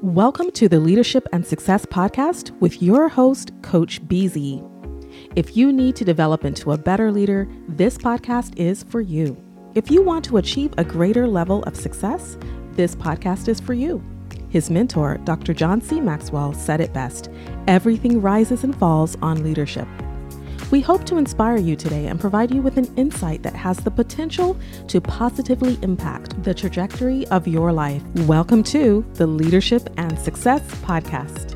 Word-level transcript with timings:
Welcome 0.00 0.52
to 0.52 0.68
the 0.68 0.78
Leadership 0.78 1.26
and 1.32 1.44
Success 1.44 1.84
Podcast 1.84 2.56
with 2.60 2.80
your 2.80 3.08
host, 3.08 3.50
Coach 3.62 4.00
BZ. 4.06 4.62
If 5.34 5.56
you 5.56 5.72
need 5.72 5.96
to 5.96 6.04
develop 6.04 6.44
into 6.44 6.70
a 6.70 6.78
better 6.78 7.10
leader, 7.10 7.48
this 7.66 7.98
podcast 7.98 8.56
is 8.56 8.84
for 8.84 9.00
you. 9.00 9.36
If 9.74 9.90
you 9.90 10.00
want 10.00 10.24
to 10.26 10.36
achieve 10.36 10.72
a 10.78 10.84
greater 10.84 11.26
level 11.26 11.64
of 11.64 11.74
success, 11.74 12.38
this 12.74 12.94
podcast 12.94 13.48
is 13.48 13.58
for 13.58 13.74
you. 13.74 14.00
His 14.50 14.70
mentor, 14.70 15.18
Dr. 15.24 15.52
John 15.52 15.80
C. 15.80 16.00
Maxwell, 16.00 16.52
said 16.52 16.80
it 16.80 16.92
best 16.92 17.28
everything 17.66 18.22
rises 18.22 18.62
and 18.62 18.78
falls 18.78 19.16
on 19.20 19.42
leadership. 19.42 19.88
We 20.70 20.82
hope 20.82 21.06
to 21.06 21.16
inspire 21.16 21.56
you 21.56 21.76
today 21.76 22.08
and 22.08 22.20
provide 22.20 22.50
you 22.50 22.60
with 22.60 22.76
an 22.76 22.94
insight 22.96 23.42
that 23.42 23.56
has 23.56 23.78
the 23.78 23.90
potential 23.90 24.54
to 24.88 25.00
positively 25.00 25.78
impact 25.80 26.42
the 26.42 26.52
trajectory 26.52 27.26
of 27.28 27.48
your 27.48 27.72
life. 27.72 28.02
Welcome 28.26 28.62
to 28.64 29.02
the 29.14 29.26
Leadership 29.26 29.88
and 29.96 30.18
Success 30.18 30.60
Podcast. 30.82 31.47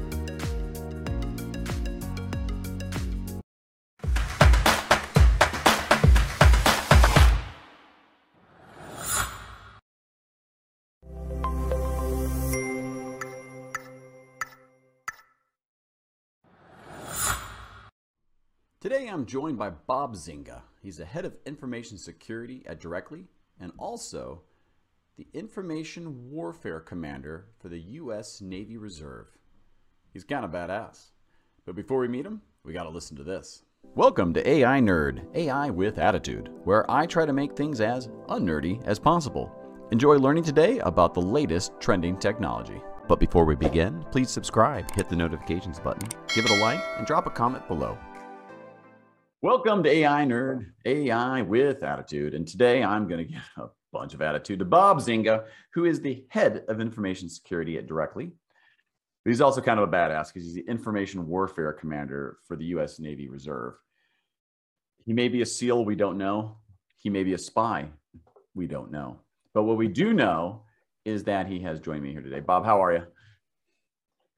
I'm 19.12 19.26
joined 19.26 19.58
by 19.58 19.68
Bob 19.68 20.14
Zinga. 20.14 20.62
He's 20.80 20.96
the 20.96 21.04
head 21.04 21.26
of 21.26 21.36
information 21.44 21.98
security 21.98 22.62
at 22.64 22.80
Directly 22.80 23.26
and 23.60 23.70
also 23.76 24.40
the 25.18 25.26
information 25.34 26.30
warfare 26.30 26.80
commander 26.80 27.48
for 27.60 27.68
the 27.68 27.78
U.S. 27.78 28.40
Navy 28.40 28.78
Reserve. 28.78 29.26
He's 30.14 30.24
kind 30.24 30.46
of 30.46 30.50
badass. 30.50 31.10
But 31.66 31.76
before 31.76 31.98
we 31.98 32.08
meet 32.08 32.24
him, 32.24 32.40
we 32.64 32.72
got 32.72 32.84
to 32.84 32.88
listen 32.88 33.14
to 33.18 33.22
this. 33.22 33.64
Welcome 33.94 34.32
to 34.32 34.48
AI 34.48 34.80
Nerd, 34.80 35.26
AI 35.34 35.68
with 35.68 35.98
Attitude, 35.98 36.48
where 36.64 36.90
I 36.90 37.04
try 37.04 37.26
to 37.26 37.34
make 37.34 37.54
things 37.54 37.82
as 37.82 38.08
unnerdy 38.30 38.80
as 38.86 38.98
possible. 38.98 39.52
Enjoy 39.90 40.16
learning 40.16 40.44
today 40.44 40.78
about 40.78 41.12
the 41.12 41.20
latest 41.20 41.72
trending 41.80 42.16
technology. 42.16 42.80
But 43.08 43.20
before 43.20 43.44
we 43.44 43.56
begin, 43.56 44.06
please 44.10 44.30
subscribe, 44.30 44.90
hit 44.92 45.10
the 45.10 45.16
notifications 45.16 45.78
button, 45.78 46.08
give 46.34 46.46
it 46.46 46.50
a 46.50 46.62
like, 46.62 46.80
and 46.96 47.06
drop 47.06 47.26
a 47.26 47.30
comment 47.30 47.68
below. 47.68 47.98
Welcome 49.44 49.82
to 49.82 49.90
AI 49.90 50.24
Nerd, 50.24 50.66
AI 50.84 51.42
with 51.42 51.82
Attitude. 51.82 52.34
And 52.34 52.46
today 52.46 52.84
I'm 52.84 53.08
going 53.08 53.26
to 53.26 53.32
give 53.32 53.42
a 53.56 53.70
bunch 53.92 54.14
of 54.14 54.22
attitude 54.22 54.60
to 54.60 54.64
Bob 54.64 55.00
Zinga, 55.00 55.46
who 55.74 55.84
is 55.84 56.00
the 56.00 56.24
head 56.28 56.62
of 56.68 56.80
information 56.80 57.28
security 57.28 57.76
at 57.76 57.88
Directly. 57.88 58.30
He's 59.24 59.40
also 59.40 59.60
kind 59.60 59.80
of 59.80 59.88
a 59.88 59.92
badass 59.92 60.28
because 60.28 60.44
he's 60.44 60.54
the 60.54 60.64
information 60.68 61.26
warfare 61.26 61.72
commander 61.72 62.38
for 62.46 62.54
the 62.54 62.66
US 62.66 63.00
Navy 63.00 63.28
Reserve. 63.28 63.74
He 65.06 65.12
may 65.12 65.26
be 65.26 65.42
a 65.42 65.46
SEAL, 65.46 65.84
we 65.84 65.96
don't 65.96 66.18
know. 66.18 66.58
He 66.98 67.10
may 67.10 67.24
be 67.24 67.32
a 67.32 67.38
spy, 67.38 67.88
we 68.54 68.68
don't 68.68 68.92
know. 68.92 69.18
But 69.54 69.64
what 69.64 69.76
we 69.76 69.88
do 69.88 70.12
know 70.12 70.62
is 71.04 71.24
that 71.24 71.48
he 71.48 71.58
has 71.62 71.80
joined 71.80 72.04
me 72.04 72.12
here 72.12 72.22
today. 72.22 72.38
Bob, 72.38 72.64
how 72.64 72.80
are 72.80 72.92
you? 72.92 73.02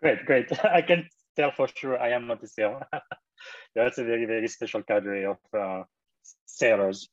Great, 0.00 0.24
great. 0.24 0.64
I 0.64 0.80
can 0.80 1.06
tell 1.36 1.50
for 1.50 1.68
sure 1.68 2.00
I 2.00 2.08
am 2.12 2.26
not 2.26 2.42
a 2.42 2.46
SEAL. 2.46 2.80
that's 3.74 3.98
a 3.98 4.04
very 4.04 4.26
very 4.26 4.48
special 4.48 4.82
cadre 4.82 5.24
of 5.24 5.38
uh, 5.58 5.82
sailors. 6.46 7.08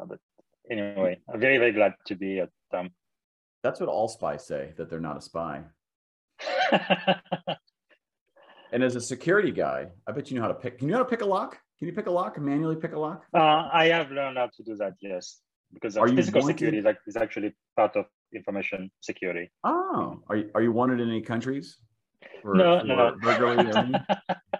Uh, 0.00 0.06
but 0.06 0.18
anyway, 0.70 1.18
I'm 1.32 1.40
very 1.40 1.58
very 1.58 1.72
glad 1.72 1.94
to 2.06 2.14
be 2.14 2.40
at. 2.40 2.50
Um... 2.72 2.90
That's 3.62 3.80
what 3.80 3.88
all 3.88 4.08
spies 4.08 4.46
say 4.46 4.72
that 4.76 4.90
they're 4.90 5.00
not 5.00 5.16
a 5.16 5.20
spy. 5.20 5.62
and 8.72 8.82
as 8.82 8.96
a 8.96 9.00
security 9.00 9.52
guy, 9.52 9.86
I 10.06 10.12
bet 10.12 10.30
you 10.30 10.36
know 10.36 10.42
how 10.42 10.48
to 10.48 10.54
pick. 10.54 10.78
Can 10.78 10.88
you 10.88 10.92
know 10.92 10.98
how 10.98 11.04
to 11.04 11.10
pick 11.10 11.22
a 11.22 11.26
lock? 11.26 11.58
Can 11.78 11.88
you 11.88 11.94
pick 11.94 12.06
a 12.06 12.10
lock? 12.10 12.38
Manually 12.38 12.76
pick 12.76 12.92
a 12.92 12.98
lock? 12.98 13.24
Uh, 13.34 13.68
I 13.72 13.86
have 13.86 14.10
learned 14.10 14.38
how 14.38 14.48
to 14.56 14.62
do 14.62 14.76
that. 14.76 14.94
Yes, 15.00 15.40
because 15.72 15.96
physical 16.14 16.42
security 16.42 16.78
is, 16.78 16.86
is 17.06 17.16
actually 17.16 17.54
part 17.76 17.96
of 17.96 18.06
information 18.34 18.90
security. 19.00 19.50
Oh, 19.64 20.22
are 20.28 20.36
you, 20.36 20.50
are 20.54 20.62
you 20.62 20.72
wanted 20.72 21.00
in 21.00 21.08
any 21.08 21.22
countries? 21.22 21.78
For, 22.40 22.54
no, 22.54 22.80
for 22.80 22.86
no, 22.86 23.54
no. 23.54 23.98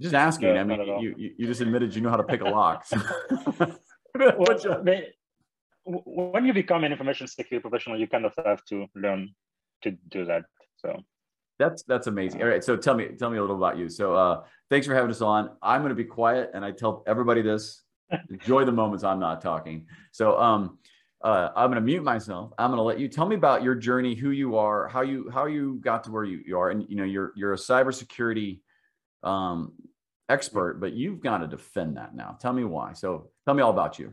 Just 0.00 0.14
asking. 0.14 0.54
No, 0.54 0.60
I 0.60 0.64
mean, 0.64 0.80
you, 1.00 1.14
you, 1.16 1.30
you 1.38 1.46
just 1.46 1.60
admitted 1.60 1.94
you 1.94 2.00
know 2.00 2.10
how 2.10 2.16
to 2.16 2.22
pick 2.22 2.40
a 2.40 2.48
lock. 2.48 2.86
well, 4.14 4.82
they, 4.84 5.08
when 5.84 6.44
you 6.44 6.52
become 6.52 6.84
an 6.84 6.92
information 6.92 7.26
security 7.26 7.60
professional, 7.60 7.98
you 7.98 8.06
kind 8.06 8.24
of 8.24 8.32
have 8.44 8.64
to 8.66 8.86
learn 8.94 9.34
to 9.82 9.92
do 10.08 10.24
that. 10.26 10.44
So 10.76 11.02
that's 11.58 11.82
that's 11.84 12.06
amazing. 12.06 12.42
All 12.42 12.48
right, 12.48 12.64
so 12.64 12.76
tell 12.76 12.94
me 12.94 13.08
tell 13.18 13.30
me 13.30 13.38
a 13.38 13.40
little 13.40 13.56
about 13.56 13.78
you. 13.78 13.88
So 13.88 14.14
uh, 14.14 14.42
thanks 14.68 14.86
for 14.86 14.94
having 14.94 15.10
us 15.10 15.20
on. 15.20 15.50
I'm 15.62 15.82
going 15.82 15.90
to 15.90 15.94
be 15.94 16.04
quiet, 16.04 16.50
and 16.54 16.64
I 16.64 16.70
tell 16.70 17.02
everybody 17.06 17.42
this: 17.42 17.82
enjoy 18.30 18.64
the 18.64 18.72
moments 18.72 19.04
I'm 19.04 19.20
not 19.20 19.40
talking. 19.40 19.86
So 20.12 20.38
um, 20.38 20.78
uh, 21.22 21.50
I'm 21.54 21.70
going 21.70 21.80
to 21.80 21.86
mute 21.86 22.02
myself. 22.02 22.52
I'm 22.58 22.70
going 22.70 22.78
to 22.78 22.82
let 22.82 22.98
you 22.98 23.08
tell 23.08 23.26
me 23.26 23.36
about 23.36 23.62
your 23.62 23.74
journey, 23.74 24.14
who 24.14 24.30
you 24.30 24.56
are, 24.56 24.88
how 24.88 25.02
you 25.02 25.30
how 25.32 25.46
you 25.46 25.78
got 25.82 26.04
to 26.04 26.10
where 26.10 26.24
you, 26.24 26.42
you 26.46 26.58
are, 26.58 26.70
and 26.70 26.86
you 26.88 26.96
know 26.96 27.04
you're 27.04 27.32
you're 27.36 27.52
a 27.52 27.58
cybersecurity 27.58 28.60
um, 29.22 29.72
expert, 30.28 30.80
but 30.80 30.92
you've 30.92 31.20
got 31.20 31.38
to 31.38 31.46
defend 31.46 31.96
that 31.96 32.14
now. 32.14 32.36
Tell 32.40 32.52
me 32.52 32.64
why. 32.64 32.92
So 32.92 33.30
tell 33.44 33.54
me 33.54 33.62
all 33.62 33.70
about 33.70 33.98
you. 33.98 34.12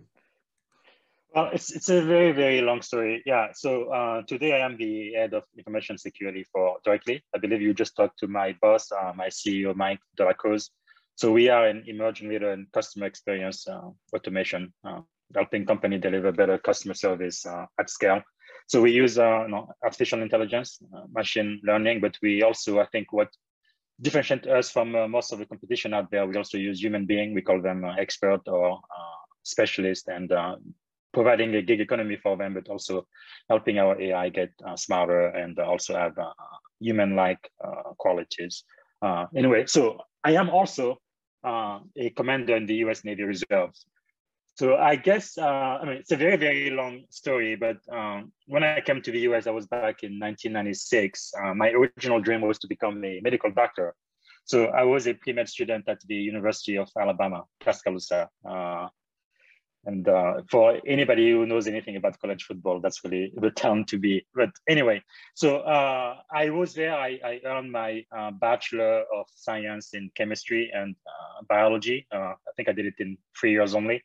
Well, 1.36 1.50
it's, 1.54 1.72
it's 1.72 1.90
a 1.90 2.02
very, 2.02 2.32
very 2.32 2.62
long 2.62 2.82
story. 2.82 3.22
Yeah. 3.26 3.50
So 3.54 3.92
uh, 3.92 4.24
today 4.24 4.54
I 4.54 4.66
am 4.66 4.78
the 4.78 5.14
head 5.14 5.34
of 5.34 5.44
information 5.58 5.98
security 5.98 6.46
for 6.52 6.78
Directly. 6.84 7.22
I 7.36 7.38
believe 7.38 7.62
you 7.62 7.74
just 7.74 7.96
talked 7.96 8.18
to 8.20 8.28
my 8.28 8.56
boss, 8.62 8.92
uh, 8.92 9.14
my 9.16 9.28
CEO, 9.28 9.76
Mike 9.76 10.00
Delacruz. 10.20 10.70
So 11.16 11.32
we 11.32 11.50
are 11.50 11.68
an 11.68 11.84
emerging 11.88 12.30
leader 12.30 12.54
in 12.54 12.68
customer 12.74 13.06
experience 13.06 13.68
uh, 13.68 13.90
automation, 14.16 14.74
uh, 14.84 15.02
helping 15.36 15.66
company 15.66 15.98
deliver 15.98 16.32
better 16.32 16.58
customer 16.58 16.94
service 16.94 17.46
uh, 17.46 17.66
at 17.80 17.90
scale. 17.90 18.22
So 18.68 18.82
we 18.82 18.92
use 18.92 19.20
uh, 19.20 19.44
you 19.44 19.50
know, 19.50 19.70
artificial 19.84 20.22
intelligence, 20.22 20.80
machine 21.14 21.62
learning, 21.64 22.02
but 22.02 22.18
we 22.22 22.44
also, 22.44 22.80
I 22.80 22.86
think, 22.88 23.14
what 23.14 23.30
differentiate 24.02 24.48
us 24.48 24.70
from 24.70 24.96
uh, 24.96 25.08
most 25.08 25.32
of 25.32 25.40
the 25.40 25.46
competition 25.46 25.94
out 25.94 26.12
there. 26.12 26.26
We 26.26 26.36
also 26.36 26.58
use 26.58 26.82
human 26.82 27.06
being. 27.06 27.34
We 27.34 27.42
call 27.42 27.62
them 27.62 27.84
uh, 27.84 27.96
expert 27.98 28.42
or 28.48 28.74
uh, 28.74 29.22
specialist 29.44 30.08
and 30.08 30.32
uh, 30.32 30.58
providing 31.14 31.56
a 31.56 31.62
gig 31.62 31.82
economy 31.82 32.18
for 32.22 32.38
them, 32.38 32.54
but 32.54 32.70
also 32.70 33.08
helping 33.50 33.80
our 33.80 34.00
AI 34.00 34.30
get 34.30 34.52
uh, 34.66 34.76
smarter 34.76 35.28
and 35.28 35.58
also 35.60 35.96
have 35.96 36.18
uh, 36.18 36.32
human-like 36.80 37.50
qualities. 37.98 38.64
anyway, 39.36 39.66
so 39.66 39.98
I 40.24 40.34
am 40.34 40.50
also 40.50 40.98
a 41.44 42.10
commander 42.16 42.56
in 42.56 42.68
the 42.68 42.76
U.S. 42.86 43.04
Navy 43.04 43.24
Reserves. 43.24 43.86
So 44.58 44.76
I 44.76 44.96
guess, 44.96 45.38
uh, 45.38 45.78
I 45.82 45.86
mean, 45.86 45.98
it's 45.98 46.12
a 46.12 46.16
very, 46.16 46.36
very 46.36 46.72
long 46.72 47.04
story, 47.12 47.56
but 47.56 47.78
um, 47.96 48.32
when 48.48 48.64
I 48.64 48.82
came 48.82 49.04
to 49.04 49.12
the 49.12 49.20
US, 49.30 49.46
I 49.46 49.52
was 49.52 49.68
back 49.68 50.02
in 50.02 50.18
1996. 50.20 51.34
Uh, 51.40 51.54
my 51.54 51.70
original 51.70 52.20
dream 52.20 52.42
was 52.42 52.58
to 52.60 52.68
become 52.68 53.06
a 53.06 53.20
medical 53.22 53.52
doctor. 53.52 53.94
So 54.46 54.66
I 54.66 54.82
was 54.82 55.08
a 55.08 55.14
pre-med 55.14 55.48
student 55.48 55.88
at 55.88 56.00
the 56.08 56.16
University 56.16 56.76
of 56.76 56.90
Alabama, 57.00 57.44
Tuscaloosa. 57.60 58.30
Uh, 58.44 58.88
and 59.86 60.10
uh, 60.10 60.42
for 60.50 60.82
anybody 60.88 61.30
who 61.30 61.46
knows 61.46 61.68
anything 61.68 61.96
about 61.96 62.20
college 62.20 62.44
football, 62.46 62.82
that's 62.82 63.04
really 63.04 63.32
the 63.36 63.52
town 63.52 63.86
to 63.86 64.00
be. 64.00 64.26
But 64.34 64.50
anyway, 64.68 65.04
so 65.36 65.58
uh, 65.58 66.16
I 66.34 66.50
was 66.50 66.74
there. 66.74 66.96
I, 66.96 67.20
I 67.24 67.42
earned 67.46 67.72
my 67.72 68.04
uh, 68.12 68.32
Bachelor 68.32 69.04
of 69.16 69.28
Science 69.36 69.94
in 69.94 70.10
Chemistry 70.16 70.72
and 70.74 70.96
Biology. 71.48 72.08
I 72.12 72.34
think 72.56 72.70
I 72.70 72.72
did 72.72 72.88
it 72.88 72.96
in 72.98 73.20
three 73.40 73.52
years 73.52 73.76
only. 73.76 74.02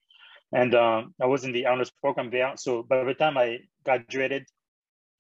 And 0.53 0.75
um, 0.75 1.15
I 1.21 1.27
was 1.27 1.45
in 1.45 1.53
the 1.53 1.67
honors 1.67 1.91
program 1.91 2.31
there. 2.31 2.53
So 2.57 2.83
by 2.83 3.05
the 3.05 3.15
time 3.15 3.39
I 3.39 3.61
graduated, 3.85 4.47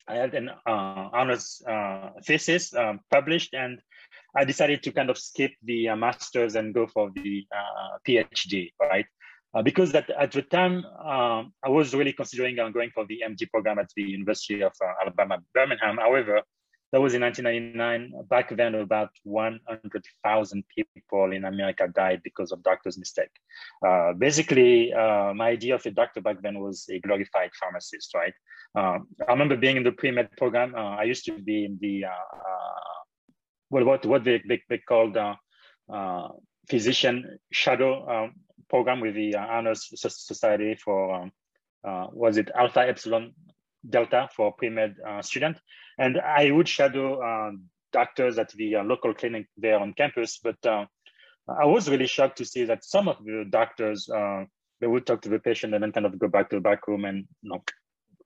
I 0.08 0.16
had 0.16 0.34
an 0.34 0.50
uh, 0.50 1.08
honors 1.12 1.62
uh, 1.66 2.10
thesis 2.24 2.74
um, 2.74 3.00
published, 3.10 3.54
and 3.54 3.80
I 4.36 4.44
decided 4.44 4.82
to 4.82 4.92
kind 4.92 5.10
of 5.10 5.18
skip 5.18 5.52
the 5.62 5.90
uh, 5.90 5.96
master's 5.96 6.56
and 6.56 6.74
go 6.74 6.86
for 6.86 7.10
the 7.14 7.46
uh, 7.54 7.98
PhD, 8.06 8.72
right? 8.80 9.06
Uh, 9.54 9.62
because 9.62 9.92
that 9.92 10.08
at 10.10 10.32
the 10.32 10.42
time 10.42 10.84
um, 11.04 11.52
I 11.62 11.68
was 11.68 11.94
really 11.94 12.12
considering 12.12 12.56
going 12.56 12.90
for 12.94 13.06
the 13.06 13.22
MD 13.26 13.50
program 13.50 13.78
at 13.78 13.90
the 13.94 14.02
University 14.02 14.62
of 14.62 14.72
uh, 14.82 14.92
Alabama 15.02 15.38
Birmingham. 15.54 15.98
However, 15.98 16.40
that 16.92 17.00
was 17.00 17.14
in 17.14 17.22
1999. 17.22 18.26
Back 18.28 18.54
then, 18.54 18.74
about 18.74 19.10
100,000 19.24 20.64
people 20.76 21.32
in 21.32 21.46
America 21.46 21.88
died 21.88 22.20
because 22.22 22.52
of 22.52 22.62
doctor's 22.62 22.98
mistake. 22.98 23.30
Uh, 23.86 24.12
basically, 24.12 24.92
uh, 24.92 25.32
my 25.34 25.48
idea 25.48 25.74
of 25.74 25.86
a 25.86 25.90
doctor 25.90 26.20
back 26.20 26.42
then 26.42 26.60
was 26.60 26.86
a 26.90 27.00
glorified 27.00 27.50
pharmacist, 27.58 28.14
right? 28.14 28.34
Um, 28.74 29.08
I 29.26 29.32
remember 29.32 29.56
being 29.56 29.78
in 29.78 29.84
the 29.84 29.92
pre-med 29.92 30.32
program. 30.36 30.74
Uh, 30.74 30.96
I 30.96 31.04
used 31.04 31.24
to 31.24 31.38
be 31.38 31.64
in 31.64 31.78
the, 31.80 32.04
uh, 32.04 32.08
uh, 32.10 33.00
well, 33.70 33.84
what, 33.84 34.04
what 34.04 34.24
they, 34.24 34.42
they, 34.46 34.60
they 34.68 34.78
called 34.78 35.16
uh, 35.16 36.28
physician 36.68 37.38
shadow 37.52 38.06
um, 38.06 38.34
program 38.68 39.00
with 39.00 39.14
the 39.14 39.34
Honors 39.36 39.88
Society 39.94 40.74
for, 40.74 41.14
um, 41.14 41.32
was 42.12 42.36
it 42.36 42.50
Alpha 42.54 42.80
Epsilon 42.80 43.32
Delta 43.88 44.28
for 44.36 44.52
pre-med 44.52 44.96
student. 45.22 45.58
And 45.98 46.20
I 46.20 46.50
would 46.50 46.68
shadow 46.68 47.20
uh, 47.20 47.52
doctors 47.92 48.38
at 48.38 48.50
the 48.52 48.76
uh, 48.76 48.84
local 48.84 49.14
clinic 49.14 49.46
there 49.56 49.78
on 49.78 49.92
campus, 49.92 50.38
but 50.42 50.64
uh, 50.64 50.86
I 51.48 51.66
was 51.66 51.90
really 51.90 52.06
shocked 52.06 52.38
to 52.38 52.44
see 52.44 52.64
that 52.64 52.84
some 52.84 53.08
of 53.08 53.18
the 53.24 53.44
doctors 53.48 54.08
uh, 54.08 54.44
they 54.80 54.88
would 54.88 55.06
talk 55.06 55.22
to 55.22 55.28
the 55.28 55.38
patient 55.38 55.74
and 55.74 55.82
then 55.82 55.92
kind 55.92 56.06
of 56.06 56.18
go 56.18 56.28
back 56.28 56.50
to 56.50 56.56
the 56.56 56.60
back 56.60 56.88
room 56.88 57.04
and 57.04 57.24
you 57.42 57.50
know, 57.50 57.62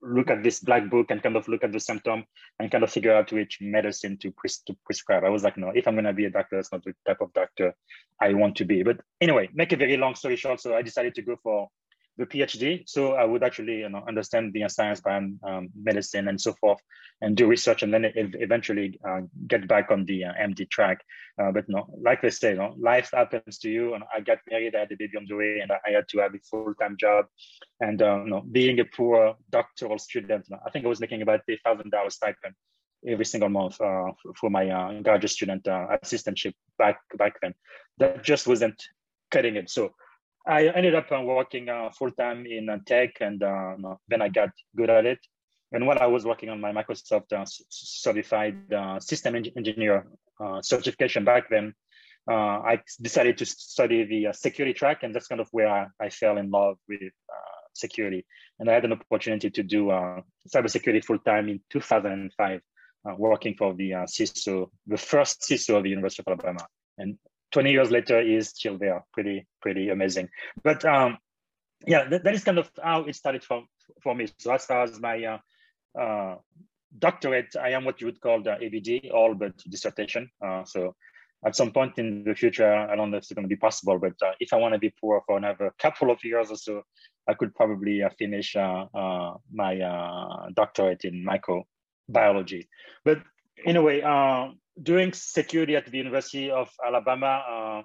look 0.01 0.29
at 0.31 0.43
this 0.43 0.59
black 0.59 0.89
book 0.89 1.11
and 1.11 1.21
kind 1.21 1.35
of 1.35 1.47
look 1.47 1.63
at 1.63 1.71
the 1.71 1.79
symptom 1.79 2.25
and 2.59 2.71
kind 2.71 2.83
of 2.83 2.91
figure 2.91 3.13
out 3.13 3.31
which 3.31 3.59
medicine 3.61 4.17
to, 4.17 4.31
pres- 4.31 4.63
to 4.65 4.75
prescribe. 4.83 5.23
I 5.23 5.29
was 5.29 5.43
like, 5.43 5.57
no, 5.57 5.71
if 5.75 5.87
I'm 5.87 5.93
going 5.93 6.05
to 6.05 6.13
be 6.13 6.25
a 6.25 6.31
doctor, 6.31 6.55
that's 6.55 6.71
not 6.71 6.83
the 6.83 6.93
type 7.05 7.21
of 7.21 7.31
doctor 7.33 7.75
I 8.19 8.33
want 8.33 8.55
to 8.57 8.65
be. 8.65 8.81
But 8.81 8.99
anyway, 9.21 9.49
make 9.53 9.71
a 9.71 9.77
very 9.77 9.97
long 9.97 10.15
story 10.15 10.35
short. 10.35 10.59
So 10.59 10.75
I 10.75 10.81
decided 10.81 11.13
to 11.15 11.21
go 11.21 11.35
for 11.43 11.67
the 12.17 12.25
PhD. 12.25 12.83
So 12.87 13.13
I 13.13 13.25
would 13.25 13.43
actually 13.43 13.79
you 13.79 13.89
know, 13.89 14.03
understand 14.07 14.53
the 14.53 14.67
science 14.69 15.01
behind 15.01 15.39
um, 15.43 15.69
medicine 15.75 16.27
and 16.27 16.39
so 16.39 16.53
forth 16.53 16.79
and 17.21 17.35
do 17.35 17.47
research 17.47 17.83
and 17.83 17.93
then 17.93 18.11
eventually 18.15 18.99
uh, 19.07 19.21
get 19.47 19.67
back 19.67 19.91
on 19.91 20.05
the 20.05 20.25
uh, 20.25 20.33
MD 20.33 20.69
track. 20.69 21.01
Uh, 21.39 21.51
but 21.51 21.65
no, 21.67 21.87
like 22.01 22.23
I 22.23 22.29
say, 22.29 22.51
you 22.51 22.57
know, 22.57 22.75
life 22.77 23.11
happens 23.13 23.59
to 23.59 23.69
you. 23.69 23.93
And 23.93 24.03
I 24.15 24.19
got 24.21 24.39
married, 24.49 24.75
I 24.75 24.79
had 24.79 24.91
a 24.91 24.97
baby 24.97 25.17
on 25.17 25.25
the 25.27 25.35
way, 25.35 25.59
and 25.59 25.71
I 25.71 25.91
had 25.91 26.07
to 26.09 26.19
have 26.19 26.33
a 26.33 26.39
full-time 26.39 26.97
job. 26.99 27.25
And 27.79 28.01
uh, 28.01 28.23
you 28.23 28.29
know, 28.29 28.41
being 28.51 28.79
a 28.79 28.85
poor 28.85 29.35
doctoral 29.51 29.99
student, 29.99 30.47
I 30.65 30.69
think 30.71 30.85
I 30.85 30.89
was 30.89 30.99
making 30.99 31.21
about 31.21 31.41
a 31.49 31.57
thousand 31.63 31.91
dollars 31.91 32.15
stipend 32.15 32.55
every 33.07 33.25
single 33.25 33.49
month 33.49 33.79
uh, 33.79 34.11
for 34.39 34.49
my 34.49 34.69
uh, 34.69 35.01
graduate 35.01 35.31
student 35.31 35.67
uh, 35.67 35.87
assistantship 36.03 36.53
back 36.77 36.99
back 37.17 37.39
then. 37.41 37.53
That 37.99 38.23
just 38.23 38.47
wasn't 38.47 38.81
cutting 39.31 39.55
it. 39.55 39.69
So 39.69 39.91
I 40.47 40.67
ended 40.67 40.95
up 40.95 41.11
uh, 41.11 41.21
working 41.21 41.67
uh, 41.67 41.89
full 41.91 42.11
time 42.11 42.45
in 42.45 42.69
uh, 42.69 42.77
tech, 42.85 43.17
and 43.19 43.41
then 44.07 44.21
I 44.21 44.29
got 44.29 44.49
good 44.75 44.89
at 44.89 45.05
it. 45.05 45.19
And 45.73 45.85
while 45.85 45.97
I 45.99 46.05
was 46.05 46.25
working 46.25 46.49
on 46.49 46.61
my 46.61 46.71
Microsoft 46.71 47.27
certified 47.69 48.55
system 48.99 49.35
engineer 49.35 50.07
certification 50.61 51.25
back 51.25 51.49
then, 51.49 51.73
uh, 52.29 52.59
I 52.59 52.81
decided 53.01 53.37
to 53.37 53.45
study 53.45 54.03
the 54.03 54.27
uh, 54.27 54.33
security 54.33 54.73
track, 54.73 55.03
and 55.03 55.15
that's 55.15 55.27
kind 55.27 55.39
of 55.39 55.47
where 55.51 55.69
I, 55.69 55.87
I 55.99 56.09
fell 56.09 56.37
in 56.37 56.51
love 56.51 56.77
with 56.87 57.01
uh, 57.01 57.61
security. 57.73 58.25
And 58.59 58.69
I 58.69 58.73
had 58.73 58.85
an 58.85 58.93
opportunity 58.93 59.49
to 59.49 59.63
do 59.63 59.87
cybersecurity 60.53 61.03
full 61.05 61.19
time 61.19 61.47
in 61.47 61.61
2005, 61.69 62.61
working 63.17 63.55
for 63.55 63.73
the 63.73 63.91
CISO, 63.91 64.69
the 64.87 64.97
first 64.97 65.41
CISO 65.41 65.77
of 65.77 65.83
the 65.83 65.89
University 65.89 66.23
of 66.25 66.27
Alabama. 66.27 66.65
And 66.97 67.17
20 67.57 67.71
years 67.71 67.89
later 67.89 68.21
is 68.21 68.49
still 68.49 68.77
there. 68.77 69.03
Pretty, 69.13 69.47
pretty 69.63 69.89
amazing. 69.89 70.29
But 70.63 70.85
um, 70.85 71.17
yeah, 71.87 72.07
that, 72.07 72.23
that 72.23 72.35
is 72.35 72.43
kind 72.43 72.59
of 72.59 72.69
how 72.83 73.05
it 73.05 73.15
started 73.15 73.43
for, 73.43 73.63
for 74.03 74.13
me. 74.13 74.27
So 74.37 74.53
as 74.53 74.63
far 74.65 74.83
as 74.83 74.99
my 74.99 75.23
uh, 75.25 75.99
uh, 75.99 76.35
doctorate, 76.99 77.55
I 77.59 77.69
am 77.69 77.83
what 77.83 77.99
you 77.99 78.05
would 78.05 78.21
call 78.21 78.43
the 78.43 78.51
ABD, 78.63 79.09
all 79.11 79.33
but 79.33 79.57
dissertation. 79.67 80.29
Uh, 80.39 80.65
so 80.65 80.93
at 81.47 81.55
some 81.55 81.71
point 81.71 81.97
in 81.97 82.23
the 82.23 82.35
future, 82.35 82.71
I 82.71 82.95
don't 82.95 83.09
know 83.09 83.17
if 83.17 83.23
it's 83.23 83.33
going 83.33 83.45
to 83.45 83.49
be 83.49 83.55
possible, 83.55 83.97
but 83.97 84.13
uh, 84.23 84.33
if 84.39 84.53
I 84.53 84.57
want 84.57 84.75
to 84.75 84.79
be 84.79 84.93
poor 85.01 85.23
for 85.25 85.37
another 85.37 85.73
couple 85.79 86.11
of 86.11 86.23
years 86.23 86.51
or 86.51 86.57
so, 86.57 86.83
I 87.27 87.33
could 87.33 87.55
probably 87.55 88.03
uh, 88.03 88.09
finish 88.19 88.55
uh, 88.55 88.85
my 89.51 90.49
doctorate 90.53 91.05
in 91.05 91.25
microbiology. 91.25 92.67
But 93.03 93.17
in 93.65 93.77
a 93.77 93.81
way, 93.81 94.03
doing 94.81 95.13
security 95.13 95.75
at 95.75 95.85
the 95.85 95.97
University 95.97 96.51
of 96.51 96.69
Alabama, 96.85 97.43
uh, 97.49 97.81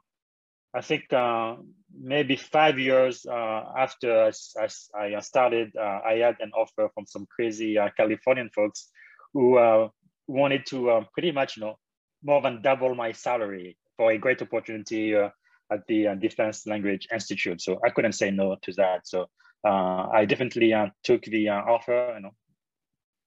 I 0.75 0.81
think 0.81 1.13
uh, 1.13 1.57
maybe 1.95 2.37
five 2.37 2.79
years 2.79 3.27
uh, 3.27 3.65
after 3.77 4.31
I, 4.59 4.69
I 4.99 5.21
started, 5.21 5.73
uh, 5.79 6.01
I 6.07 6.15
had 6.15 6.37
an 6.41 6.53
offer 6.53 6.89
from 6.95 7.07
some 7.07 7.27
crazy 7.35 7.79
uh, 7.79 7.89
Californian 7.97 8.51
folks 8.55 8.89
who 9.35 9.59
uh, 9.59 9.89
wanted 10.27 10.65
to 10.67 11.05
pretty 11.13 11.33
much, 11.33 11.57
you 11.57 11.63
know, 11.63 11.79
more 12.25 12.41
than 12.41 12.63
double 12.63 12.95
my 12.95 13.13
salary 13.13 13.77
for 13.97 14.13
a 14.13 14.19
great 14.19 14.41
opportunity 14.41 15.15
at 15.15 15.87
the 15.89 16.17
Defense 16.21 16.67
Language 16.67 17.09
Institute. 17.13 17.61
So 17.61 17.81
I 17.85 17.91
couldn't 17.91 18.13
say 18.13 18.31
no 18.31 18.57
to 18.63 18.73
that. 18.75 19.07
So 19.07 19.27
I 19.65 20.25
definitely 20.25 20.73
took 21.03 21.23
the 21.23 21.49
offer, 21.51 22.15
you 22.17 22.23
know, 22.23 22.31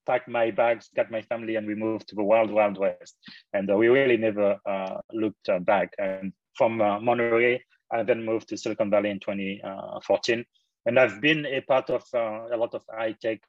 packed 0.05 0.27
my 0.27 0.51
bags, 0.51 0.89
got 0.95 1.11
my 1.11 1.21
family, 1.21 1.55
and 1.55 1.67
we 1.67 1.75
moved 1.75 2.07
to 2.09 2.15
the 2.15 2.23
wild, 2.23 2.51
wild 2.51 2.77
west. 2.77 3.15
And 3.53 3.69
uh, 3.69 3.75
we 3.75 3.87
really 3.87 4.17
never 4.17 4.57
uh, 4.65 4.97
looked 5.11 5.49
uh, 5.49 5.59
back. 5.59 5.93
And 5.97 6.33
from 6.55 6.81
uh, 6.81 6.99
Monterey, 6.99 7.63
I 7.91 8.03
then 8.03 8.25
moved 8.25 8.49
to 8.49 8.57
Silicon 8.57 8.89
Valley 8.89 9.09
in 9.09 9.19
2014. 9.19 10.39
Uh, 10.39 10.43
and 10.87 10.99
I've 10.99 11.19
been 11.19 11.45
a 11.45 11.61
part 11.61 11.89
of 11.89 12.03
uh, 12.13 12.53
a 12.53 12.57
lot 12.57 12.75
of 12.75 12.83
high 12.89 13.15
tech 13.19 13.39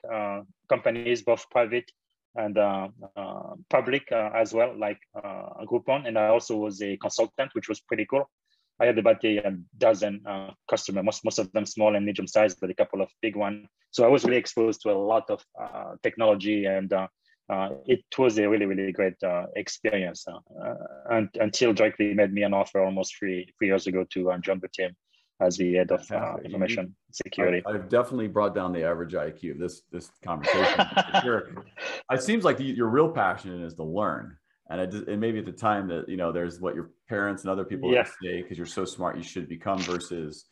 companies, 0.69 1.23
both 1.23 1.45
private 1.51 1.91
and 2.35 2.57
public 3.69 4.11
as 4.13 4.55
well, 4.55 4.75
like 4.79 4.99
Groupon. 5.15 6.07
And 6.07 6.19
I 6.19 6.29
also 6.29 6.57
was 6.57 6.81
a 6.81 6.97
consultant, 6.97 7.51
which 7.55 7.69
was 7.69 7.81
pretty 7.81 8.07
cool. 8.07 8.29
I 8.81 8.87
had 8.87 8.99
about 8.99 9.25
a, 9.25 9.57
dozen 9.79 10.21
uh, 10.27 10.51
customers, 10.69 11.05
most, 11.05 11.25
most 11.25 11.39
of 11.39 11.51
them 11.53 11.65
small 11.65 11.97
and 11.97 12.05
medium 12.05 12.27
sized, 12.27 12.59
but 12.61 12.71
a 12.71 12.75
couple 12.75 13.01
of 13.01 13.09
big 13.23 13.37
ones. 13.37 13.67
So 13.91 14.05
I 14.05 14.09
was 14.09 14.25
really 14.25 14.37
exposed 14.37 14.83
to 14.83 14.91
a 14.91 14.99
lot 14.99 15.31
of 15.31 15.43
uh, 15.61 15.95
technology 16.03 16.67
and 16.67 16.93
uh, 16.93 17.07
uh 17.49 17.71
it 17.87 18.05
was 18.19 18.39
a 18.39 18.49
really, 18.49 18.67
really 18.67 18.93
great 18.93 19.23
uh, 19.23 19.47
experience 19.55 20.27
uh, 20.29 20.75
and, 21.11 21.29
until 21.41 21.73
directly 21.73 22.13
made 22.13 22.33
me 22.33 22.43
an 22.43 22.53
offer 22.53 22.83
almost 22.83 23.17
three, 23.17 23.49
three 23.57 23.69
years 23.69 23.87
ago 23.87 24.05
to 24.13 24.33
join 24.41 24.61
the 24.61 24.69
team 24.69 24.91
as 25.41 25.57
the 25.57 25.75
head 25.75 25.93
of 25.93 26.11
information 26.45 26.95
security. 27.13 27.63
I've, 27.67 27.75
I've, 27.75 27.89
definitely 27.89 28.29
brought 28.29 28.55
down 28.55 28.73
the 28.73 28.83
average 28.85 29.13
IQ 29.13 29.53
of 29.53 29.59
this, 29.59 29.83
this 29.93 30.11
conversation. 30.25 30.87
sure. 31.23 31.65
It 32.11 32.23
seems 32.23 32.45
like 32.45 32.57
the, 32.57 32.65
your 32.65 32.89
real 32.89 33.11
passion 33.11 33.63
is 33.63 33.75
to 33.75 33.85
learn 33.85 34.37
and 34.71 34.81
it, 34.81 35.09
it 35.09 35.19
maybe 35.19 35.39
at 35.39 35.47
the 35.47 35.53
time 35.53 35.89
that 35.89 36.09
you 36.09 36.17
know 36.17 36.33
there's 36.33 36.61
what 36.61 36.75
your 36.75 36.91
parents 37.09 37.43
and 37.43 37.51
other 37.51 37.65
people 37.65 37.93
yeah. 37.93 38.05
say 38.23 38.43
because 38.43 38.57
you're 38.57 38.67
so 38.67 38.85
smart 38.85 39.17
you 39.17 39.23
should 39.23 39.49
become 39.49 39.79
versus 39.79 40.47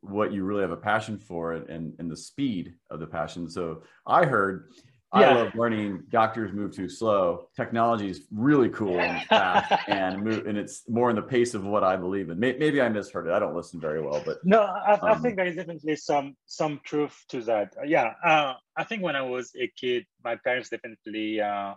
what 0.00 0.32
you 0.32 0.44
really 0.44 0.62
have 0.62 0.70
a 0.70 0.76
passion 0.76 1.18
for 1.18 1.52
and, 1.52 1.94
and 1.98 2.10
the 2.10 2.16
speed 2.16 2.74
of 2.90 3.00
the 3.00 3.06
passion 3.06 3.48
so 3.48 3.82
i 4.06 4.24
heard 4.24 4.70
yeah. 5.14 5.30
I 5.30 5.34
love 5.34 5.54
learning. 5.54 6.02
Doctors 6.10 6.52
move 6.52 6.74
too 6.74 6.88
slow. 6.88 7.48
Technology 7.54 8.08
is 8.10 8.22
really 8.32 8.68
cool 8.68 8.98
and 8.98 9.24
fast, 9.26 9.72
and 9.88 10.22
move, 10.22 10.46
and 10.46 10.58
it's 10.58 10.88
more 10.88 11.10
in 11.10 11.16
the 11.16 11.22
pace 11.22 11.54
of 11.54 11.64
what 11.64 11.84
I 11.84 11.96
believe 11.96 12.30
in. 12.30 12.38
Maybe 12.38 12.80
I 12.80 12.88
misheard 12.88 13.26
it. 13.28 13.32
I 13.32 13.38
don't 13.38 13.54
listen 13.54 13.80
very 13.80 14.02
well, 14.02 14.22
but 14.24 14.38
no, 14.44 14.62
I, 14.62 14.94
um, 14.94 15.00
I 15.04 15.14
think 15.16 15.36
there 15.36 15.46
is 15.46 15.56
definitely 15.56 15.96
some 15.96 16.36
some 16.46 16.80
truth 16.84 17.16
to 17.28 17.42
that. 17.42 17.74
Yeah, 17.86 18.14
uh, 18.24 18.54
I 18.76 18.84
think 18.84 19.02
when 19.02 19.14
I 19.16 19.22
was 19.22 19.52
a 19.60 19.68
kid, 19.68 20.04
my 20.24 20.36
parents 20.36 20.70
definitely 20.70 21.40
uh, 21.40 21.74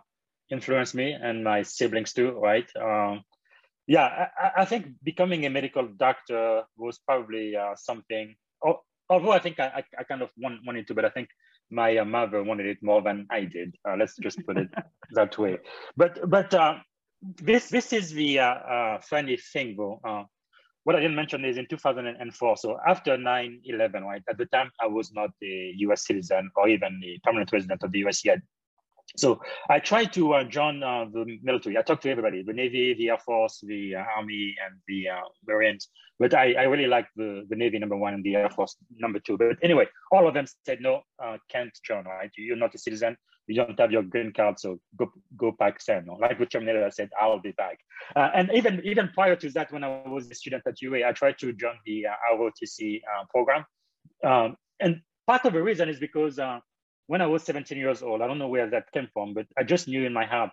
influenced 0.50 0.94
me 0.94 1.12
and 1.12 1.44
my 1.44 1.62
siblings 1.62 2.12
too, 2.12 2.32
right? 2.32 2.68
Um, 2.76 3.22
yeah, 3.86 4.28
I, 4.38 4.62
I, 4.62 4.64
think 4.64 4.86
becoming 5.02 5.46
a 5.46 5.50
medical 5.50 5.88
doctor 5.96 6.62
was 6.76 6.98
probably 6.98 7.56
uh, 7.56 7.74
something, 7.76 8.34
although 9.08 9.32
I 9.32 9.38
think 9.38 9.58
I, 9.60 9.82
I 9.98 10.04
kind 10.04 10.22
of 10.22 10.30
want, 10.36 10.60
wanted 10.66 10.86
to, 10.88 10.94
but 10.94 11.04
I 11.04 11.10
think 11.10 11.28
my 11.70 11.96
uh, 11.96 12.04
mother 12.04 12.42
wanted 12.42 12.66
it 12.66 12.78
more 12.82 13.02
than 13.02 13.26
I 13.30 13.44
did. 13.44 13.74
Uh, 13.88 13.96
let's 13.98 14.16
just 14.16 14.44
put 14.46 14.58
it 14.58 14.68
that 15.12 15.36
way. 15.38 15.58
But 15.96 16.28
but 16.28 16.52
uh, 16.52 16.76
this 17.22 17.68
this 17.68 17.92
is 17.92 18.12
the 18.12 18.40
uh, 18.40 18.44
uh, 18.44 19.00
funny 19.00 19.38
thing 19.52 19.76
though. 19.76 20.00
what 20.84 20.96
I 20.96 21.00
didn't 21.00 21.16
mention 21.16 21.44
is 21.44 21.58
in 21.58 21.66
2004, 21.68 22.56
so 22.56 22.78
after 22.86 23.16
9-11, 23.16 24.02
right? 24.02 24.22
At 24.28 24.38
the 24.38 24.46
time, 24.46 24.70
I 24.80 24.86
was 24.86 25.12
not 25.12 25.30
a 25.42 25.74
US 25.78 26.06
citizen 26.06 26.50
or 26.56 26.68
even 26.68 27.00
a 27.04 27.18
permanent 27.24 27.52
resident 27.52 27.82
of 27.82 27.92
the 27.92 28.00
US 28.06 28.24
yet. 28.24 28.40
So 29.16 29.40
I 29.70 29.78
tried 29.78 30.12
to 30.14 30.34
uh, 30.34 30.44
join 30.44 30.82
uh, 30.82 31.06
the 31.10 31.38
military. 31.42 31.78
I 31.78 31.82
talked 31.82 32.02
to 32.02 32.10
everybody, 32.10 32.42
the 32.42 32.52
Navy, 32.52 32.94
the 32.94 33.10
Air 33.10 33.18
Force, 33.18 33.60
the 33.62 33.94
uh, 33.96 34.04
Army, 34.16 34.54
and 34.64 34.78
the 34.86 35.08
uh, 35.08 35.20
Marines. 35.46 35.88
But 36.18 36.34
I, 36.34 36.52
I 36.54 36.62
really 36.64 36.86
like 36.86 37.06
the, 37.16 37.44
the 37.48 37.56
Navy 37.56 37.78
number 37.78 37.96
one 37.96 38.14
and 38.14 38.22
the 38.22 38.36
Air 38.36 38.50
Force 38.50 38.76
number 38.98 39.18
two. 39.18 39.38
But 39.38 39.56
anyway, 39.62 39.86
all 40.12 40.28
of 40.28 40.34
them 40.34 40.46
said, 40.66 40.80
no, 40.80 41.02
uh, 41.22 41.38
can't 41.50 41.72
join, 41.84 42.04
right? 42.04 42.30
You're 42.36 42.56
not 42.56 42.74
a 42.74 42.78
citizen. 42.78 43.16
You 43.46 43.54
don't 43.54 43.80
have 43.80 43.90
your 43.90 44.02
green 44.02 44.30
card, 44.34 44.60
so 44.60 44.78
go 44.94 45.10
go 45.38 45.52
back. 45.52 45.80
No? 45.88 46.18
Like 46.20 46.38
with 46.38 46.50
Terminator, 46.50 46.84
I 46.84 46.90
said, 46.90 47.08
I'll 47.18 47.40
be 47.40 47.52
back. 47.52 47.78
Uh, 48.14 48.28
and 48.34 48.50
even 48.52 48.82
even 48.84 49.08
prior 49.08 49.36
to 49.36 49.50
that, 49.52 49.72
when 49.72 49.84
I 49.84 50.02
was 50.06 50.30
a 50.30 50.34
student 50.34 50.64
at 50.66 50.82
UA, 50.82 51.08
I 51.08 51.12
tried 51.12 51.38
to 51.38 51.54
join 51.54 51.76
the 51.86 52.04
ROTC 52.34 53.00
program. 53.30 53.64
Um, 54.22 54.56
and 54.80 55.00
part 55.26 55.46
of 55.46 55.54
the 55.54 55.62
reason 55.62 55.88
is 55.88 55.98
because 55.98 56.38
when 57.08 57.22
I 57.22 57.26
was 57.26 57.42
17 57.42 57.76
years 57.76 58.02
old, 58.02 58.20
I 58.20 58.26
don't 58.26 58.38
know 58.38 58.48
where 58.48 58.70
that 58.70 58.92
came 58.92 59.08
from, 59.12 59.32
but 59.34 59.46
I 59.58 59.64
just 59.64 59.88
knew 59.88 60.04
in 60.04 60.12
my 60.12 60.26
heart, 60.26 60.50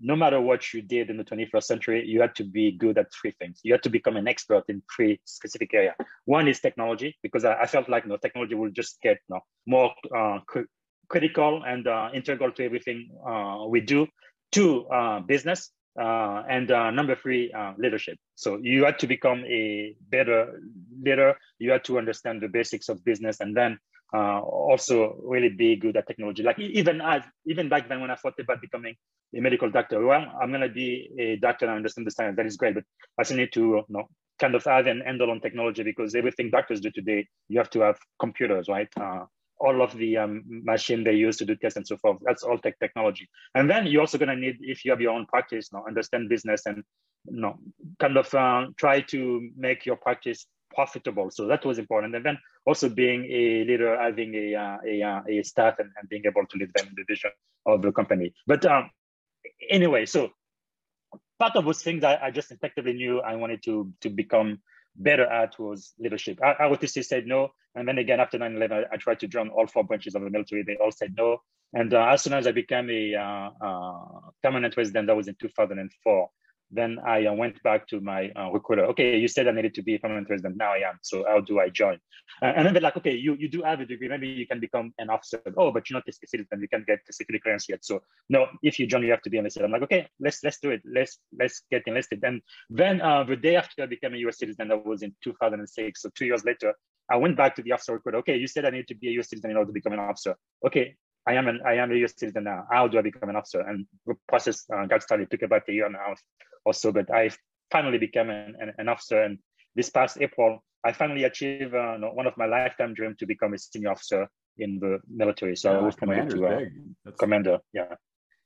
no 0.00 0.14
matter 0.14 0.38
what 0.38 0.74
you 0.74 0.82
did 0.82 1.08
in 1.08 1.16
the 1.16 1.24
21st 1.24 1.62
century, 1.62 2.06
you 2.06 2.20
had 2.20 2.34
to 2.34 2.44
be 2.44 2.72
good 2.72 2.98
at 2.98 3.06
three 3.10 3.32
things. 3.38 3.60
You 3.62 3.72
had 3.72 3.82
to 3.84 3.88
become 3.88 4.16
an 4.16 4.28
expert 4.28 4.64
in 4.68 4.82
three 4.94 5.18
specific 5.24 5.72
areas. 5.72 5.94
One 6.26 6.46
is 6.46 6.60
technology, 6.60 7.16
because 7.22 7.46
I, 7.46 7.54
I 7.54 7.66
felt 7.66 7.88
like 7.88 8.04
you 8.04 8.10
know, 8.10 8.18
technology 8.18 8.54
will 8.54 8.70
just 8.70 9.00
get 9.00 9.18
you 9.28 9.36
know, 9.36 9.40
more 9.66 9.92
uh, 10.14 10.40
cr- 10.46 10.68
critical 11.08 11.62
and 11.66 11.88
uh, 11.88 12.10
integral 12.12 12.52
to 12.52 12.64
everything 12.64 13.08
uh, 13.26 13.64
we 13.66 13.80
do. 13.80 14.06
Two, 14.52 14.86
uh, 14.88 15.20
business. 15.20 15.70
Uh, 15.98 16.42
and 16.50 16.70
uh, 16.70 16.90
number 16.90 17.14
three, 17.14 17.54
leadership. 17.78 18.18
So 18.34 18.58
you 18.60 18.84
had 18.84 18.98
to 18.98 19.06
become 19.06 19.44
a 19.46 19.94
better 20.10 20.60
leader. 21.00 21.38
You 21.58 21.70
had 21.70 21.84
to 21.84 21.98
understand 21.98 22.42
the 22.42 22.48
basics 22.48 22.88
of 22.90 23.04
business 23.04 23.40
and 23.40 23.56
then 23.56 23.78
uh, 24.14 24.40
also 24.40 25.16
really 25.22 25.48
be 25.48 25.76
good 25.76 25.96
at 25.96 26.06
technology. 26.06 26.42
Like 26.42 26.58
even 26.58 27.00
as 27.00 27.22
even 27.46 27.68
back 27.68 27.88
then 27.88 28.00
when 28.00 28.10
I 28.10 28.16
thought 28.16 28.38
about 28.38 28.60
becoming 28.60 28.94
a 29.36 29.40
medical 29.40 29.70
doctor, 29.70 30.04
well, 30.04 30.24
I'm 30.40 30.52
gonna 30.52 30.68
be 30.68 31.10
a 31.18 31.36
doctor 31.36 31.66
and 31.66 31.76
understand 31.76 32.06
the 32.06 32.10
science. 32.10 32.36
That 32.36 32.46
is 32.46 32.56
great, 32.56 32.74
but 32.74 32.84
I 33.18 33.24
still 33.24 33.38
need 33.38 33.52
to 33.54 33.60
you 33.60 33.84
know 33.88 34.08
kind 34.38 34.54
of 34.54 34.64
have 34.64 34.86
an 34.86 35.00
handle 35.00 35.30
on 35.30 35.40
technology 35.40 35.82
because 35.82 36.14
everything 36.14 36.50
doctors 36.50 36.80
do 36.80 36.90
today, 36.90 37.26
you 37.48 37.58
have 37.58 37.70
to 37.70 37.80
have 37.80 37.98
computers, 38.18 38.68
right? 38.68 38.88
Uh, 39.00 39.24
all 39.58 39.82
of 39.82 39.96
the 39.96 40.16
um, 40.16 40.42
machine 40.46 41.04
they 41.04 41.14
use 41.14 41.36
to 41.36 41.44
do 41.44 41.54
tests 41.56 41.76
and 41.76 41.86
so 41.86 41.96
forth. 41.96 42.18
That's 42.22 42.42
all 42.42 42.58
tech 42.58 42.78
technology. 42.80 43.28
And 43.54 43.70
then 43.70 43.86
you're 43.86 44.00
also 44.00 44.18
to 44.18 44.36
need, 44.36 44.56
if 44.60 44.84
you 44.84 44.90
have 44.90 45.00
your 45.00 45.12
own 45.12 45.26
practice, 45.26 45.68
you 45.72 45.78
know, 45.78 45.86
understand 45.86 46.28
business 46.28 46.62
and 46.66 46.82
you 47.30 47.40
know, 47.40 47.58
kind 48.00 48.16
of 48.16 48.32
uh, 48.34 48.66
try 48.76 49.00
to 49.00 49.48
make 49.56 49.86
your 49.86 49.96
practice 49.96 50.46
profitable. 50.74 51.30
So 51.30 51.46
that 51.46 51.64
was 51.64 51.78
important. 51.78 52.14
And 52.14 52.24
then 52.24 52.38
also 52.66 52.88
being 52.88 53.24
a 53.24 53.64
leader, 53.64 53.98
having 54.00 54.34
a 54.34 54.54
uh, 54.54 54.78
a, 54.86 55.02
uh, 55.02 55.20
a 55.28 55.42
staff 55.42 55.78
and, 55.78 55.90
and, 55.98 56.08
being 56.08 56.22
able 56.26 56.46
to 56.46 56.58
lead 56.58 56.70
them 56.74 56.88
in 56.88 56.94
the 56.96 57.04
vision 57.06 57.30
of 57.66 57.82
the 57.82 57.92
company. 57.92 58.34
But 58.46 58.66
um, 58.66 58.90
anyway, 59.70 60.06
so 60.06 60.30
part 61.38 61.56
of 61.56 61.64
those 61.64 61.82
things 61.82 62.04
I, 62.04 62.18
I 62.22 62.30
just 62.30 62.50
effectively 62.50 62.94
knew 62.94 63.20
I 63.20 63.36
wanted 63.36 63.62
to 63.64 63.92
to 64.02 64.10
become 64.10 64.58
better 64.96 65.26
at 65.26 65.58
was 65.58 65.92
leadership. 65.98 66.38
I, 66.42 66.54
ROTC 66.54 67.04
said 67.04 67.26
no. 67.26 67.50
And 67.74 67.88
then 67.88 67.98
again, 67.98 68.20
after 68.20 68.38
9 68.38 68.56
11, 68.56 68.76
I, 68.76 68.94
I, 68.94 68.96
tried 68.96 69.18
to 69.20 69.26
join 69.26 69.48
all 69.48 69.66
four 69.66 69.82
branches 69.82 70.14
of 70.14 70.22
the 70.22 70.30
military. 70.30 70.62
They 70.62 70.76
all 70.76 70.92
said 70.92 71.14
no. 71.16 71.38
And 71.72 71.92
uh, 71.92 72.06
as 72.06 72.22
soon 72.22 72.34
as 72.34 72.46
I 72.46 72.52
became 72.52 72.88
a 72.88 73.14
uh, 73.16 73.50
uh, 73.60 74.30
permanent 74.42 74.76
resident, 74.76 75.08
that 75.08 75.16
was 75.16 75.26
in 75.26 75.34
2004, 75.40 76.30
then 76.70 76.98
I 77.06 77.26
uh, 77.26 77.32
went 77.32 77.62
back 77.62 77.86
to 77.88 78.00
my 78.00 78.30
uh, 78.30 78.50
recruiter. 78.50 78.84
Okay, 78.86 79.18
you 79.18 79.28
said 79.28 79.48
I 79.48 79.52
needed 79.52 79.74
to 79.74 79.82
be 79.82 79.94
a 79.94 79.98
permanent 79.98 80.28
resident. 80.28 80.56
Now 80.56 80.72
I 80.72 80.88
am. 80.88 80.98
So 81.02 81.24
how 81.28 81.40
do 81.40 81.60
I 81.60 81.68
join? 81.68 81.98
Uh, 82.42 82.46
and 82.56 82.66
then 82.66 82.74
they're 82.74 82.82
like, 82.82 82.96
okay, 82.96 83.14
you, 83.14 83.34
you 83.34 83.48
do 83.48 83.62
have 83.62 83.80
a 83.80 83.86
degree. 83.86 84.08
Maybe 84.08 84.28
you 84.28 84.46
can 84.46 84.60
become 84.60 84.92
an 84.98 85.10
officer. 85.10 85.40
Oh, 85.56 85.70
but 85.70 85.88
you're 85.88 85.96
not 85.96 86.08
a 86.08 86.12
citizen. 86.12 86.60
You 86.60 86.68
can't 86.68 86.86
get 86.86 87.00
the 87.06 87.12
security 87.12 87.42
clearance 87.42 87.68
yet. 87.68 87.84
So 87.84 88.02
no, 88.28 88.46
if 88.62 88.78
you 88.78 88.86
join, 88.86 89.02
you 89.02 89.10
have 89.10 89.22
to 89.22 89.30
be 89.30 89.38
enlisted. 89.38 89.64
I'm 89.64 89.70
like, 89.70 89.82
okay, 89.82 90.08
let's 90.20 90.42
let's 90.42 90.58
do 90.60 90.70
it. 90.70 90.82
Let's 90.84 91.18
let's 91.38 91.62
get 91.70 91.82
enlisted. 91.86 92.22
And 92.24 92.40
then 92.70 92.98
the 92.98 93.38
day 93.40 93.56
after 93.56 93.82
I 93.82 93.86
became 93.86 94.14
a 94.14 94.18
U.S. 94.18 94.38
citizen, 94.38 94.68
that 94.68 94.84
was 94.84 95.02
in 95.02 95.14
2006. 95.22 96.02
So 96.02 96.10
two 96.16 96.26
years 96.26 96.44
later, 96.44 96.74
I 97.10 97.16
went 97.16 97.36
back 97.36 97.54
to 97.56 97.62
the 97.62 97.72
officer 97.72 97.92
recruiter. 97.92 98.18
Okay, 98.18 98.36
you 98.36 98.46
said 98.46 98.64
I 98.64 98.70
need 98.70 98.88
to 98.88 98.94
be 98.94 99.08
a 99.08 99.12
U.S. 99.12 99.28
citizen 99.28 99.50
in 99.50 99.56
order 99.56 99.68
to 99.68 99.72
become 99.72 99.92
an 99.92 99.98
officer. 99.98 100.36
Okay, 100.66 100.96
I 101.26 101.34
am 101.34 101.48
an 101.48 101.60
I 101.66 101.74
am 101.74 101.90
a 101.90 101.94
U.S. 101.96 102.14
citizen 102.16 102.44
now. 102.44 102.66
How 102.70 102.86
do 102.88 102.98
I 102.98 103.02
become 103.02 103.28
an 103.30 103.36
officer? 103.36 103.60
And 103.60 103.86
the 104.06 104.14
process 104.28 104.64
uh, 104.74 104.86
got 104.86 105.02
started. 105.02 105.30
Took 105.30 105.42
about 105.42 105.68
a 105.68 105.72
year 105.72 105.86
and 105.86 105.96
a 105.96 105.98
half 105.98 106.20
or 106.64 106.74
so, 106.74 106.92
but 106.92 107.10
I 107.10 107.30
finally 107.70 107.98
became 107.98 108.30
an, 108.30 108.56
an, 108.60 108.72
an 108.78 108.88
officer. 108.88 109.22
And 109.22 109.38
this 109.74 109.90
past 109.90 110.18
April, 110.20 110.62
I 110.84 110.92
finally 110.92 111.24
achieved 111.24 111.74
uh, 111.74 111.96
one 111.98 112.26
of 112.26 112.36
my 112.36 112.46
lifetime 112.46 112.94
dreams 112.94 113.16
to 113.18 113.26
become 113.26 113.54
a 113.54 113.58
senior 113.58 113.90
officer 113.90 114.28
in 114.58 114.78
the 114.78 115.00
military. 115.08 115.56
So 115.56 115.72
yeah, 115.72 115.78
I 115.78 115.82
was 115.82 115.96
promoted 115.96 116.30
to 116.30 116.46
uh, 116.46 117.10
commander. 117.18 117.58
Yeah. 117.72 117.94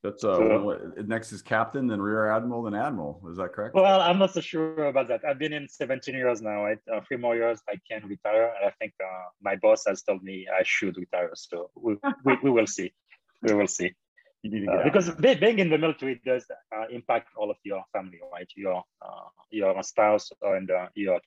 That's 0.02 0.22
uh, 0.22 0.36
so, 0.36 0.92
next 1.06 1.32
is 1.32 1.42
captain, 1.42 1.88
then 1.88 2.00
rear 2.00 2.30
admiral, 2.30 2.62
then 2.62 2.74
admiral. 2.74 3.20
Is 3.30 3.36
that 3.38 3.52
correct? 3.52 3.74
Well, 3.74 4.00
I'm 4.00 4.18
not 4.18 4.32
so 4.32 4.40
sure 4.40 4.86
about 4.86 5.08
that. 5.08 5.24
I've 5.24 5.40
been 5.40 5.52
in 5.52 5.68
17 5.68 6.14
years 6.14 6.40
now. 6.40 6.64
Right? 6.64 6.78
Uh, 6.92 7.00
three 7.06 7.16
more 7.16 7.34
years, 7.34 7.60
I 7.68 7.74
can 7.90 8.06
retire, 8.06 8.54
and 8.60 8.68
I 8.68 8.72
think 8.78 8.92
uh, 9.02 9.24
my 9.42 9.56
boss 9.56 9.84
has 9.88 10.02
told 10.02 10.22
me 10.22 10.46
I 10.48 10.62
should 10.62 10.96
retire. 10.96 11.30
So 11.34 11.70
we, 11.74 11.96
we, 12.24 12.38
we 12.44 12.50
will 12.50 12.68
see. 12.68 12.92
We 13.42 13.54
will 13.54 13.66
see. 13.66 13.92
Uh, 14.46 14.84
because 14.84 15.10
being 15.16 15.58
in 15.58 15.68
the 15.68 15.78
military 15.78 16.20
does 16.24 16.46
uh, 16.74 16.84
impact 16.90 17.30
all 17.36 17.50
of 17.50 17.56
your 17.64 17.82
family, 17.92 18.20
right? 18.32 18.48
Your 18.54 18.84
uh, 19.02 19.28
your 19.50 19.82
spouse 19.82 20.30
and 20.42 20.70
uh, 20.70 20.86
your 20.94 21.20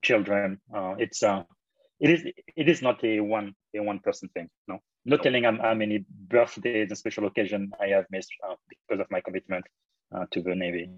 children. 0.00 0.58
it's 0.98 1.22
uh, 1.22 1.42
it 2.00 2.10
is 2.10 2.24
it 2.56 2.68
is 2.70 2.80
not 2.80 3.04
a 3.04 3.20
one 3.20 3.54
a 3.76 3.82
one 3.82 3.98
person 3.98 4.30
thing. 4.30 4.48
No, 4.66 4.78
not 5.04 5.22
telling 5.22 5.44
how, 5.44 5.56
how 5.60 5.74
many 5.74 6.04
birthdays 6.28 6.88
and 6.90 6.98
special 6.98 7.26
occasion 7.26 7.72
I 7.80 7.88
have 7.88 8.06
missed 8.10 8.30
uh, 8.48 8.54
because 8.68 9.00
of 9.00 9.10
my 9.10 9.20
commitment 9.20 9.64
uh, 10.14 10.26
to 10.30 10.42
the 10.42 10.54
Navy. 10.54 10.90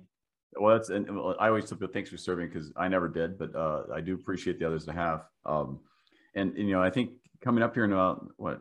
Well, 0.57 0.77
that's 0.77 0.91
and 0.91 1.09
I 1.41 1.49
always 1.49 1.69
tell 1.69 1.79
people 1.79 1.93
thanks 1.93 2.11
for 2.11 2.17
serving 2.17 2.49
because 2.49 2.73
I 2.77 2.87
never 2.89 3.09
did, 3.09 3.39
but 3.39 3.55
uh, 3.57 3.85
I 3.93 4.01
do 4.01 4.15
appreciate 4.15 4.59
the 4.59 4.67
others 4.67 4.85
to 4.85 4.93
have. 4.93 5.25
Um, 5.45 5.81
and, 6.35 6.57
and, 6.57 6.69
you 6.69 6.75
know, 6.75 6.83
I 6.83 6.91
think 6.91 7.11
coming 7.41 7.63
up 7.63 7.75
here 7.75 7.85
in 7.85 7.93
about 7.93 8.29
what 8.37 8.61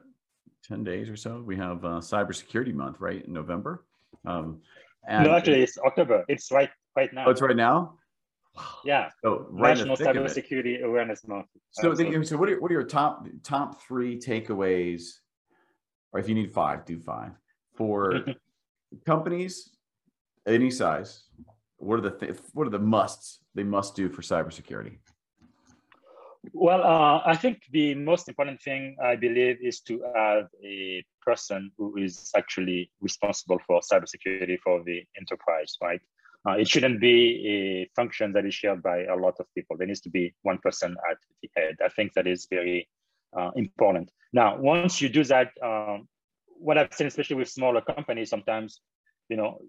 ten 0.67 0.83
days 0.83 1.09
or 1.09 1.15
so, 1.15 1.43
we 1.45 1.55
have 1.57 1.83
uh, 1.85 1.99
Cybersecurity 1.99 2.73
Month, 2.73 2.97
right 2.99 3.23
in 3.25 3.33
November. 3.33 3.85
Um, 4.25 4.61
and 5.07 5.25
no, 5.25 5.35
actually, 5.35 5.61
it's 5.61 5.77
October. 5.77 6.23
It's 6.27 6.51
right 6.51 6.69
right 6.95 7.13
now. 7.13 7.25
Oh, 7.27 7.31
it's 7.31 7.41
right 7.41 7.55
now. 7.55 7.95
Yeah. 8.85 9.09
So 9.23 9.47
right 9.49 9.77
National 9.77 9.97
Cybersecurity 9.97 10.83
Awareness 10.83 11.27
Month. 11.27 11.47
So, 11.71 11.93
the, 11.93 12.23
so 12.23 12.37
what 12.37 12.49
are 12.49 12.59
what 12.61 12.71
are 12.71 12.73
your 12.73 12.83
top 12.83 13.27
top 13.43 13.81
three 13.81 14.19
takeaways, 14.19 15.19
or 16.13 16.19
if 16.19 16.29
you 16.29 16.35
need 16.35 16.53
five, 16.53 16.85
do 16.85 16.99
five 16.99 17.31
for 17.75 18.25
companies 19.05 19.75
any 20.47 20.69
size. 20.69 21.23
What 21.77 21.99
are 21.99 22.01
the 22.01 22.11
th- 22.11 22.37
what 22.53 22.67
are 22.67 22.69
the 22.69 22.79
musts 22.79 23.39
they 23.55 23.63
must 23.63 23.95
do 23.95 24.07
for 24.07 24.21
cybersecurity? 24.21 24.99
Well, 26.51 26.83
uh, 26.83 27.21
I 27.25 27.35
think 27.35 27.63
the 27.71 27.95
most 27.95 28.27
important 28.27 28.61
thing 28.61 28.95
I 29.01 29.15
believe 29.15 29.57
is 29.61 29.79
to 29.81 30.01
have 30.15 30.47
a 30.63 31.03
person 31.21 31.71
who 31.77 31.97
is 31.97 32.31
actually 32.35 32.91
responsible 33.01 33.59
for 33.65 33.81
cybersecurity 33.81 34.59
for 34.59 34.83
the 34.83 35.03
enterprise, 35.17 35.77
right? 35.81 36.01
Uh, 36.47 36.53
it 36.53 36.67
shouldn't 36.67 36.99
be 36.99 37.47
a 37.47 37.89
function 37.95 38.33
that 38.33 38.45
is 38.45 38.53
shared 38.53 38.83
by 38.83 39.05
a 39.05 39.15
lot 39.15 39.35
of 39.39 39.45
people. 39.55 39.77
There 39.77 39.87
needs 39.87 40.01
to 40.01 40.09
be 40.09 40.33
one 40.41 40.57
person 40.57 40.95
at 41.09 41.17
the 41.41 41.49
head. 41.55 41.77
I 41.83 41.87
think 41.87 42.13
that 42.13 42.27
is 42.27 42.47
very 42.49 42.89
uh, 43.37 43.51
important. 43.55 44.11
Now, 44.31 44.57
once 44.57 45.01
you 45.01 45.09
do 45.09 45.23
that, 45.25 45.51
um, 45.61 46.07
what 46.57 46.77
I've 46.77 46.93
seen, 46.93 47.07
especially 47.07 47.35
with 47.35 47.49
smaller 47.49 47.81
companies, 47.81 48.29
sometimes, 48.29 48.81
you 49.29 49.37
know, 49.37 49.59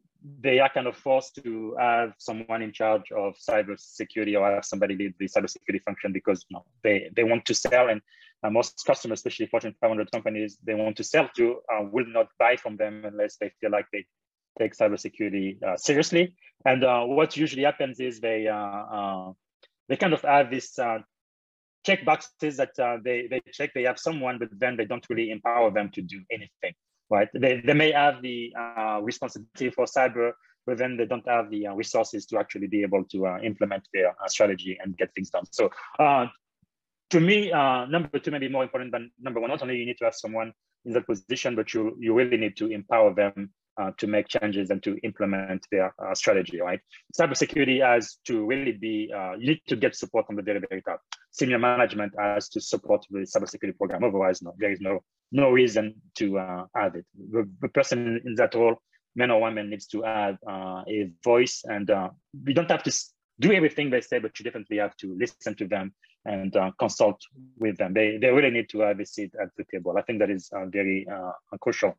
they 0.40 0.58
are 0.58 0.70
kind 0.70 0.86
of 0.86 0.96
forced 0.96 1.42
to 1.42 1.76
have 1.78 2.14
someone 2.18 2.62
in 2.62 2.72
charge 2.72 3.12
of 3.12 3.34
cybersecurity 3.48 4.38
or 4.38 4.50
have 4.54 4.64
somebody 4.64 4.96
lead 4.96 5.14
the 5.18 5.28
cybersecurity 5.28 5.82
function 5.82 6.12
because 6.12 6.44
you 6.48 6.56
know, 6.56 6.64
they, 6.82 7.10
they 7.14 7.24
want 7.24 7.44
to 7.46 7.54
sell 7.54 7.88
and 7.88 8.00
uh, 8.42 8.50
most 8.50 8.82
customers, 8.86 9.18
especially 9.18 9.46
Fortune 9.46 9.74
500 9.80 10.10
companies, 10.12 10.58
they 10.64 10.74
want 10.74 10.96
to 10.96 11.04
sell 11.04 11.28
to 11.36 11.60
uh, 11.72 11.84
will 11.90 12.06
not 12.06 12.28
buy 12.38 12.56
from 12.56 12.76
them 12.76 13.04
unless 13.04 13.36
they 13.36 13.50
feel 13.60 13.70
like 13.70 13.86
they 13.92 14.04
take 14.58 14.76
cybersecurity 14.76 15.62
uh, 15.62 15.76
seriously. 15.76 16.34
And 16.64 16.84
uh, 16.84 17.04
what 17.04 17.36
usually 17.36 17.64
happens 17.64 18.00
is 18.00 18.20
they 18.20 18.46
uh, 18.46 19.32
they 19.88 19.96
kind 19.96 20.12
of 20.12 20.22
have 20.22 20.50
this 20.50 20.78
uh, 20.78 20.98
check 21.84 22.04
boxes 22.04 22.56
that 22.56 22.78
uh, 22.78 22.98
they 23.04 23.26
they 23.28 23.40
check. 23.52 23.72
They 23.74 23.84
have 23.84 23.98
someone, 23.98 24.38
but 24.38 24.48
then 24.52 24.76
they 24.76 24.84
don't 24.84 25.04
really 25.08 25.30
empower 25.30 25.70
them 25.70 25.90
to 25.90 26.02
do 26.02 26.20
anything. 26.30 26.74
Right? 27.10 27.28
They 27.34 27.60
they 27.60 27.74
may 27.74 27.92
have 27.92 28.22
the 28.22 28.52
uh, 28.58 29.00
responsibility 29.02 29.70
for 29.70 29.84
cyber, 29.84 30.32
but 30.66 30.78
then 30.78 30.96
they 30.96 31.06
don't 31.06 31.28
have 31.28 31.50
the 31.50 31.68
uh, 31.68 31.74
resources 31.74 32.26
to 32.26 32.38
actually 32.38 32.66
be 32.66 32.82
able 32.82 33.04
to 33.04 33.26
implement 33.42 33.86
their 33.92 34.14
strategy 34.26 34.78
and 34.82 34.96
get 34.96 35.14
things 35.14 35.30
done. 35.30 35.44
So 35.50 35.70
to 37.10 37.20
me, 37.20 37.52
uh, 37.52 37.84
number 37.86 38.18
two 38.18 38.30
may 38.30 38.38
be 38.38 38.48
more 38.48 38.62
important 38.62 38.90
than 38.90 39.10
number 39.20 39.40
one. 39.40 39.50
Not 39.50 39.62
only 39.62 39.76
you 39.76 39.86
need 39.86 39.98
to 39.98 40.04
have 40.04 40.14
someone 40.14 40.52
in 40.84 40.92
that 40.94 41.06
position, 41.06 41.54
but 41.54 41.72
you 41.74 41.96
you 42.00 42.14
really 42.14 42.36
need 42.36 42.56
to 42.56 42.66
empower 42.66 43.14
them 43.14 43.50
uh, 43.76 43.90
to 43.98 44.06
make 44.06 44.28
changes 44.28 44.70
and 44.70 44.82
to 44.82 44.96
implement 45.02 45.66
their 45.70 45.92
uh, 45.98 46.14
strategy, 46.14 46.60
right? 46.60 46.80
Cybersecurity 47.18 47.84
has 47.84 48.18
to 48.26 48.44
really 48.46 48.72
be, 48.72 49.12
uh, 49.14 49.32
you 49.32 49.48
need 49.48 49.62
to 49.68 49.76
get 49.76 49.96
support 49.96 50.26
from 50.26 50.36
the 50.36 50.42
very, 50.42 50.60
very 50.68 50.82
top. 50.82 51.00
Senior 51.32 51.58
management 51.58 52.12
has 52.18 52.48
to 52.50 52.60
support 52.60 53.04
the 53.10 53.20
cybersecurity 53.20 53.76
program. 53.76 54.04
Otherwise, 54.04 54.42
no, 54.42 54.54
there 54.58 54.70
is 54.70 54.80
no 54.80 55.00
no 55.32 55.50
reason 55.50 55.94
to 56.14 56.38
uh, 56.38 56.64
have 56.76 56.94
it. 56.94 57.04
The, 57.32 57.48
the, 57.60 57.68
person 57.68 58.20
in 58.24 58.36
that 58.36 58.54
role, 58.54 58.76
man 59.16 59.32
or 59.32 59.40
woman, 59.40 59.70
needs 59.70 59.86
to 59.88 60.02
have 60.02 60.36
uh, 60.48 60.82
a 60.86 61.10
voice, 61.24 61.64
and 61.64 61.90
we 62.44 62.54
don't 62.54 62.70
have 62.70 62.84
to 62.84 62.92
do 63.40 63.52
everything 63.52 63.90
they 63.90 64.00
say, 64.00 64.20
but 64.20 64.38
you 64.38 64.44
definitely 64.44 64.76
have 64.76 64.96
to 64.98 65.16
listen 65.18 65.56
to 65.56 65.66
them 65.66 65.92
and 66.24 66.54
consult 66.78 67.20
with 67.58 67.76
them. 67.78 67.94
They 67.94 68.18
they 68.18 68.30
really 68.30 68.50
need 68.50 68.68
to 68.70 68.80
have 68.80 69.00
a 69.00 69.06
seat 69.06 69.32
at 69.42 69.48
the 69.56 69.64
table. 69.72 69.96
I 69.98 70.02
think 70.02 70.20
that 70.20 70.30
is 70.30 70.50
very 70.70 71.04
crucial. 71.60 71.98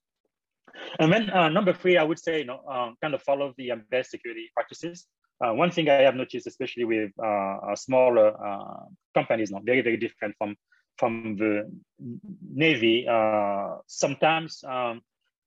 And 0.99 1.11
then 1.11 1.29
uh, 1.29 1.49
number 1.49 1.73
three, 1.73 1.97
I 1.97 2.03
would 2.03 2.19
say, 2.19 2.39
you 2.39 2.45
know, 2.45 2.61
um, 2.69 2.95
kind 3.01 3.13
of 3.13 3.21
follow 3.21 3.53
the 3.57 3.71
um, 3.71 3.83
best 3.89 4.11
security 4.11 4.49
practices. 4.53 5.05
Uh, 5.43 5.53
one 5.53 5.71
thing 5.71 5.89
I 5.89 6.01
have 6.01 6.15
noticed, 6.15 6.47
especially 6.47 6.85
with 6.85 7.11
uh, 7.19 7.75
smaller 7.75 8.29
uh, 8.29 8.85
companies, 9.13 9.51
not 9.51 9.63
very, 9.65 9.81
very 9.81 9.97
different 9.97 10.35
from 10.37 10.55
from 10.97 11.35
the 11.35 11.69
Navy. 12.53 13.05
Uh, 13.05 13.75
sometimes 13.85 14.63
um, 14.65 15.01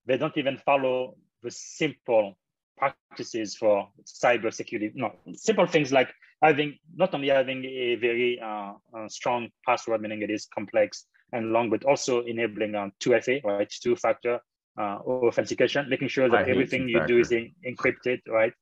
they 0.05 0.19
don't 0.19 0.37
even 0.37 0.59
follow 0.59 1.17
the 1.43 1.51
simple 1.51 2.37
practices 2.77 3.57
for 3.57 3.89
cyber 4.05 4.53
security. 4.53 4.93
No, 4.95 5.15
simple 5.35 5.67
things 5.67 5.91
like 5.91 6.13
having 6.43 6.79
not 6.95 7.15
only 7.15 7.29
having 7.29 7.65
a 7.65 7.95
very 7.97 8.39
uh, 8.41 8.75
strong 9.09 9.49
password, 9.67 10.03
meaning 10.03 10.21
it 10.21 10.31
is 10.31 10.47
complex 10.55 11.07
and 11.33 11.51
long, 11.51 11.71
but 11.71 11.85
also 11.85 12.21
enabling 12.25 12.73
2FA, 13.01 13.43
right, 13.43 13.71
two-factor 13.71 14.39
uh, 14.79 14.99
authentication, 15.07 15.89
making 15.89 16.09
sure 16.09 16.29
that 16.29 16.49
everything 16.49 16.89
you 16.89 17.05
do 17.07 17.19
is 17.19 17.33
in, 17.33 17.53
encrypted, 17.67 18.21
right? 18.29 18.53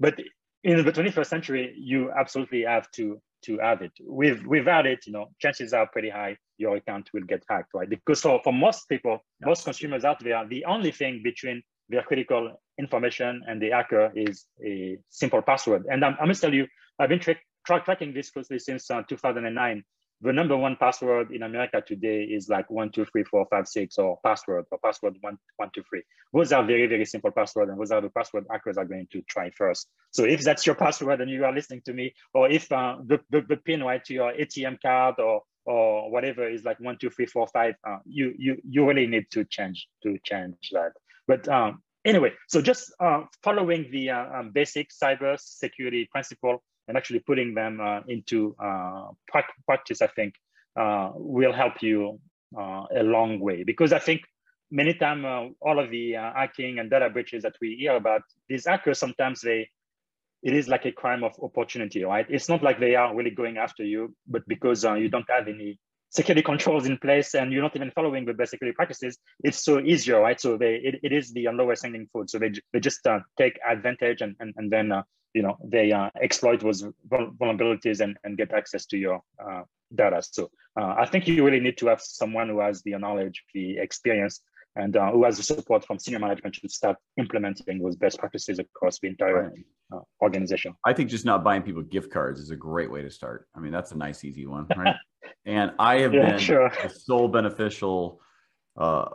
But 0.00 0.20
in 0.62 0.84
the 0.84 0.92
21st 0.92 1.26
century, 1.26 1.74
you 1.76 2.10
absolutely 2.12 2.62
have 2.62 2.90
to 2.92 3.20
to 3.44 3.58
have 3.58 3.82
it. 3.82 3.92
With 4.00 4.44
without 4.46 4.86
it, 4.86 5.06
you 5.06 5.12
know, 5.12 5.26
chances 5.38 5.72
are 5.72 5.86
pretty 5.86 6.10
high 6.10 6.36
your 6.58 6.76
account 6.76 7.10
will 7.12 7.22
get 7.22 7.42
hacked, 7.48 7.70
right? 7.74 7.88
Because 7.88 8.20
for, 8.20 8.40
for 8.42 8.52
most 8.52 8.88
people, 8.88 9.18
yeah. 9.40 9.48
most 9.48 9.64
consumers 9.64 10.04
out 10.04 10.22
there, 10.22 10.46
the 10.46 10.64
only 10.64 10.90
thing 10.90 11.20
between 11.22 11.62
their 11.88 12.02
critical 12.02 12.52
information 12.78 13.42
and 13.46 13.60
the 13.60 13.70
hacker 13.70 14.12
is 14.14 14.46
a 14.64 14.96
simple 15.10 15.42
password. 15.42 15.84
And 15.90 16.04
I'm, 16.04 16.16
I 16.20 16.26
must 16.26 16.40
tell 16.40 16.54
you, 16.54 16.66
I've 16.98 17.08
been 17.08 17.18
tra- 17.18 17.36
tra- 17.66 17.82
tracking 17.82 18.14
this 18.14 18.30
closely 18.30 18.58
since 18.58 18.90
uh, 18.90 19.02
2009 19.08 19.82
the 20.20 20.32
number 20.32 20.56
one 20.56 20.76
password 20.76 21.32
in 21.32 21.42
America 21.42 21.82
today 21.86 22.22
is 22.22 22.48
like 22.48 22.70
one, 22.70 22.90
two, 22.90 23.04
three, 23.04 23.24
four, 23.24 23.46
five, 23.50 23.66
six, 23.68 23.98
or 23.98 24.18
password, 24.24 24.64
or 24.70 24.78
password 24.82 25.16
one, 25.20 25.38
one, 25.56 25.70
two, 25.74 25.82
three. 25.88 26.02
Those 26.32 26.52
are 26.52 26.64
very, 26.64 26.86
very 26.86 27.04
simple 27.04 27.30
password, 27.30 27.68
and 27.68 27.78
those 27.78 27.90
are 27.90 28.00
the 28.00 28.10
password 28.10 28.46
hackers 28.50 28.78
are 28.78 28.84
going 28.84 29.06
to 29.12 29.22
try 29.22 29.50
first. 29.50 29.88
So 30.12 30.24
if 30.24 30.42
that's 30.42 30.66
your 30.66 30.76
password 30.76 31.20
and 31.20 31.30
you 31.30 31.44
are 31.44 31.52
listening 31.52 31.82
to 31.86 31.92
me, 31.92 32.14
or 32.32 32.50
if 32.50 32.70
uh, 32.72 32.96
the, 33.04 33.20
the, 33.30 33.42
the 33.42 33.56
pin 33.56 33.82
right 33.82 34.04
to 34.04 34.14
your 34.14 34.32
ATM 34.32 34.80
card 34.80 35.16
or 35.18 35.42
or 35.66 36.10
whatever 36.10 36.48
is 36.48 36.62
like 36.64 36.78
one, 36.78 36.98
two, 36.98 37.10
three, 37.10 37.26
four, 37.26 37.46
five, 37.46 37.74
uh, 37.88 37.96
you 38.04 38.34
you 38.38 38.56
you 38.68 38.86
really 38.86 39.06
need 39.06 39.26
to 39.30 39.44
change 39.44 39.88
to 40.02 40.18
change 40.24 40.56
that. 40.72 40.92
But 41.26 41.48
um, 41.48 41.82
anyway, 42.04 42.32
so 42.48 42.60
just 42.60 42.92
uh, 43.00 43.22
following 43.42 43.90
the 43.90 44.10
uh, 44.10 44.40
um, 44.40 44.50
basic 44.52 44.90
cyber 44.90 45.38
security 45.40 46.08
principle 46.10 46.62
and 46.88 46.96
actually 46.96 47.20
putting 47.20 47.54
them 47.54 47.80
uh, 47.80 48.00
into 48.08 48.54
uh, 48.62 49.08
practice, 49.66 50.02
I 50.02 50.08
think, 50.08 50.34
uh, 50.78 51.10
will 51.14 51.52
help 51.52 51.82
you 51.82 52.20
a 52.56 53.02
long 53.02 53.40
way. 53.40 53.64
Because 53.64 53.92
I 53.92 53.98
think 53.98 54.20
many 54.70 54.94
times 54.94 55.24
all 55.60 55.78
of 55.78 55.90
the 55.90 56.12
hacking 56.12 56.78
and 56.78 56.90
data 56.90 57.10
breaches 57.10 57.42
that 57.42 57.56
we 57.60 57.76
hear 57.76 57.96
about, 57.96 58.22
these 58.48 58.66
hackers 58.66 58.98
sometimes 58.98 59.40
they 59.40 59.68
it 60.44 60.52
is 60.52 60.68
like 60.68 60.84
a 60.84 60.92
crime 60.92 61.24
of 61.24 61.32
opportunity, 61.42 62.04
right? 62.04 62.26
It's 62.28 62.50
not 62.50 62.62
like 62.62 62.78
they 62.78 62.94
are 62.94 63.16
really 63.16 63.30
going 63.30 63.56
after 63.56 63.82
you, 63.82 64.14
but 64.28 64.46
because 64.46 64.84
uh, 64.84 64.92
you 64.92 65.08
don't 65.08 65.28
have 65.30 65.48
any 65.48 65.80
security 66.10 66.42
controls 66.50 66.86
in 66.86 66.98
place 66.98 67.34
and 67.34 67.50
you're 67.50 67.62
not 67.62 67.74
even 67.74 67.90
following 67.90 68.26
the 68.26 68.34
best 68.34 68.50
security 68.50 68.76
practices, 68.76 69.18
it's 69.42 69.64
so 69.64 69.80
easier, 69.80 70.20
right? 70.20 70.38
So 70.38 70.58
they 70.58 70.74
it, 70.76 70.96
it 71.02 71.12
is 71.12 71.32
the 71.32 71.48
lowest 71.48 71.82
hanging 71.82 72.06
fruit. 72.12 72.28
So 72.28 72.38
they, 72.38 72.52
they 72.72 72.80
just 72.80 73.04
uh, 73.06 73.20
take 73.38 73.58
advantage 73.66 74.20
and, 74.20 74.36
and, 74.38 74.52
and 74.58 74.70
then 74.70 74.92
uh, 74.92 75.02
you 75.34 75.42
know 75.42 75.58
they 75.62 75.92
uh, 75.92 76.08
exploit 76.22 76.60
those 76.60 76.84
vulnerabilities 77.10 78.00
and, 78.00 78.16
and 78.24 78.38
get 78.38 78.52
access 78.52 78.86
to 78.86 78.96
your 78.96 79.20
uh, 79.44 79.62
data. 79.94 80.22
So 80.22 80.50
uh, 80.80 80.94
I 80.98 81.06
think 81.06 81.28
you 81.28 81.44
really 81.44 81.60
need 81.60 81.76
to 81.78 81.86
have 81.88 82.00
someone 82.00 82.48
who 82.48 82.60
has 82.60 82.82
the 82.82 82.92
knowledge, 82.92 83.42
the 83.52 83.78
experience, 83.78 84.40
and 84.76 84.96
uh, 84.96 85.10
who 85.10 85.24
has 85.24 85.36
the 85.36 85.42
support 85.42 85.84
from 85.84 85.98
senior 85.98 86.20
management 86.20 86.54
to 86.54 86.68
start 86.68 86.96
implementing 87.18 87.80
those 87.82 87.96
best 87.96 88.18
practices 88.18 88.58
across 88.58 88.98
the 89.00 89.08
entire 89.08 89.52
uh, 89.92 90.00
organization. 90.22 90.74
I 90.84 90.92
think 90.92 91.10
just 91.10 91.24
not 91.24 91.44
buying 91.44 91.62
people 91.62 91.82
gift 91.82 92.12
cards 92.12 92.40
is 92.40 92.50
a 92.50 92.56
great 92.56 92.90
way 92.90 93.02
to 93.02 93.10
start. 93.10 93.48
I 93.54 93.60
mean, 93.60 93.72
that's 93.72 93.92
a 93.92 93.96
nice, 93.96 94.24
easy 94.24 94.46
one, 94.46 94.66
right? 94.76 94.94
and 95.44 95.72
I 95.78 96.00
have 96.00 96.14
yeah, 96.14 96.30
been 96.30 96.38
sure. 96.38 96.66
a 96.66 96.88
sole 96.88 97.28
beneficial 97.28 98.20
uh, 98.76 99.06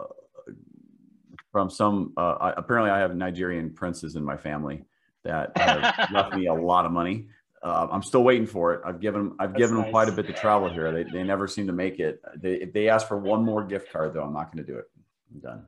from 1.51 1.69
some. 1.69 2.13
I, 2.17 2.53
apparently, 2.57 2.91
I 2.91 2.99
have 2.99 3.15
Nigerian 3.15 3.73
princes 3.73 4.15
in 4.15 4.23
my 4.23 4.37
family 4.37 4.83
that 5.23 6.09
left 6.13 6.35
me 6.35 6.47
a 6.47 6.53
lot 6.53 6.85
of 6.85 6.91
money. 6.91 7.27
Uh, 7.61 7.87
I'm 7.91 8.03
still 8.03 8.23
waiting 8.23 8.47
for 8.47 8.73
it. 8.73 8.81
I've 8.85 9.01
given 9.01 9.35
I've 9.39 9.51
That's 9.51 9.59
given 9.59 9.75
nice. 9.77 9.85
them 9.85 9.91
quite 9.91 10.09
a 10.09 10.11
bit 10.13 10.27
to 10.27 10.33
travel 10.33 10.69
here. 10.69 10.91
They, 10.91 11.03
they 11.03 11.23
never 11.23 11.47
seem 11.47 11.67
to 11.67 11.73
make 11.73 11.99
it. 11.99 12.21
They 12.37 12.53
if 12.53 12.71
they 12.73 12.87
ask 12.87 13.07
for 13.07 13.17
one 13.17 13.43
more 13.43 13.63
gift 13.65 13.91
card 13.91 14.13
though, 14.13 14.23
I'm 14.23 14.33
not 14.33 14.53
going 14.53 14.65
to 14.65 14.71
do 14.71 14.79
it. 14.79 14.85
I'm 15.33 15.39
done. 15.39 15.65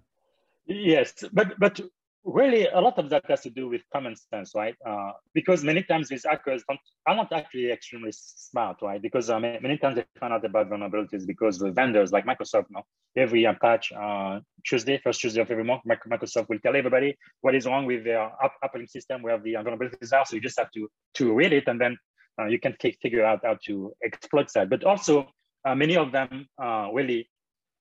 Yes, 0.67 1.13
but 1.33 1.59
but 1.59 1.81
really 2.23 2.67
a 2.67 2.79
lot 2.79 2.97
of 2.99 3.09
that 3.09 3.23
has 3.27 3.41
to 3.41 3.49
do 3.49 3.67
with 3.67 3.81
common 3.91 4.15
sense, 4.15 4.51
right? 4.55 4.75
Uh, 4.85 5.11
because 5.33 5.63
many 5.63 5.81
times 5.83 6.09
these 6.09 6.25
hackers 6.25 6.63
don't, 6.67 6.79
are 7.07 7.15
not 7.15 7.31
actually 7.33 7.71
extremely 7.71 8.11
smart, 8.11 8.77
right? 8.81 9.01
Because 9.01 9.29
uh, 9.29 9.39
many 9.39 9.77
times 9.77 9.95
they 9.95 10.05
find 10.19 10.33
out 10.33 10.45
about 10.45 10.69
vulnerabilities 10.69 11.25
because 11.25 11.57
the 11.57 11.71
vendors 11.71 12.11
like 12.11 12.25
Microsoft, 12.25 12.65
know, 12.69 12.83
every 13.17 13.45
uh, 13.45 13.53
patch 13.61 13.91
uh, 13.91 14.39
Tuesday, 14.65 14.99
first 15.03 15.21
Tuesday 15.21 15.41
of 15.41 15.49
every 15.49 15.63
month, 15.63 15.81
Microsoft 15.87 16.47
will 16.49 16.59
tell 16.59 16.75
everybody 16.75 17.17
what 17.41 17.55
is 17.55 17.65
wrong 17.65 17.85
with 17.85 18.03
their 18.03 18.31
operating 18.63 18.87
system, 18.87 19.21
where 19.21 19.39
the 19.39 19.53
vulnerabilities 19.53 20.13
are. 20.13 20.25
So 20.25 20.35
you 20.35 20.41
just 20.41 20.59
have 20.59 20.71
to 20.71 20.87
to 21.15 21.33
read 21.33 21.53
it, 21.53 21.67
and 21.67 21.81
then 21.81 21.97
uh, 22.39 22.45
you 22.45 22.59
can 22.59 22.75
figure 23.01 23.25
out 23.25 23.39
how 23.43 23.57
to 23.65 23.93
exploit 24.03 24.47
that. 24.53 24.69
But 24.69 24.83
also, 24.83 25.27
uh, 25.65 25.75
many 25.75 25.97
of 25.97 26.11
them 26.11 26.47
really 26.93 27.29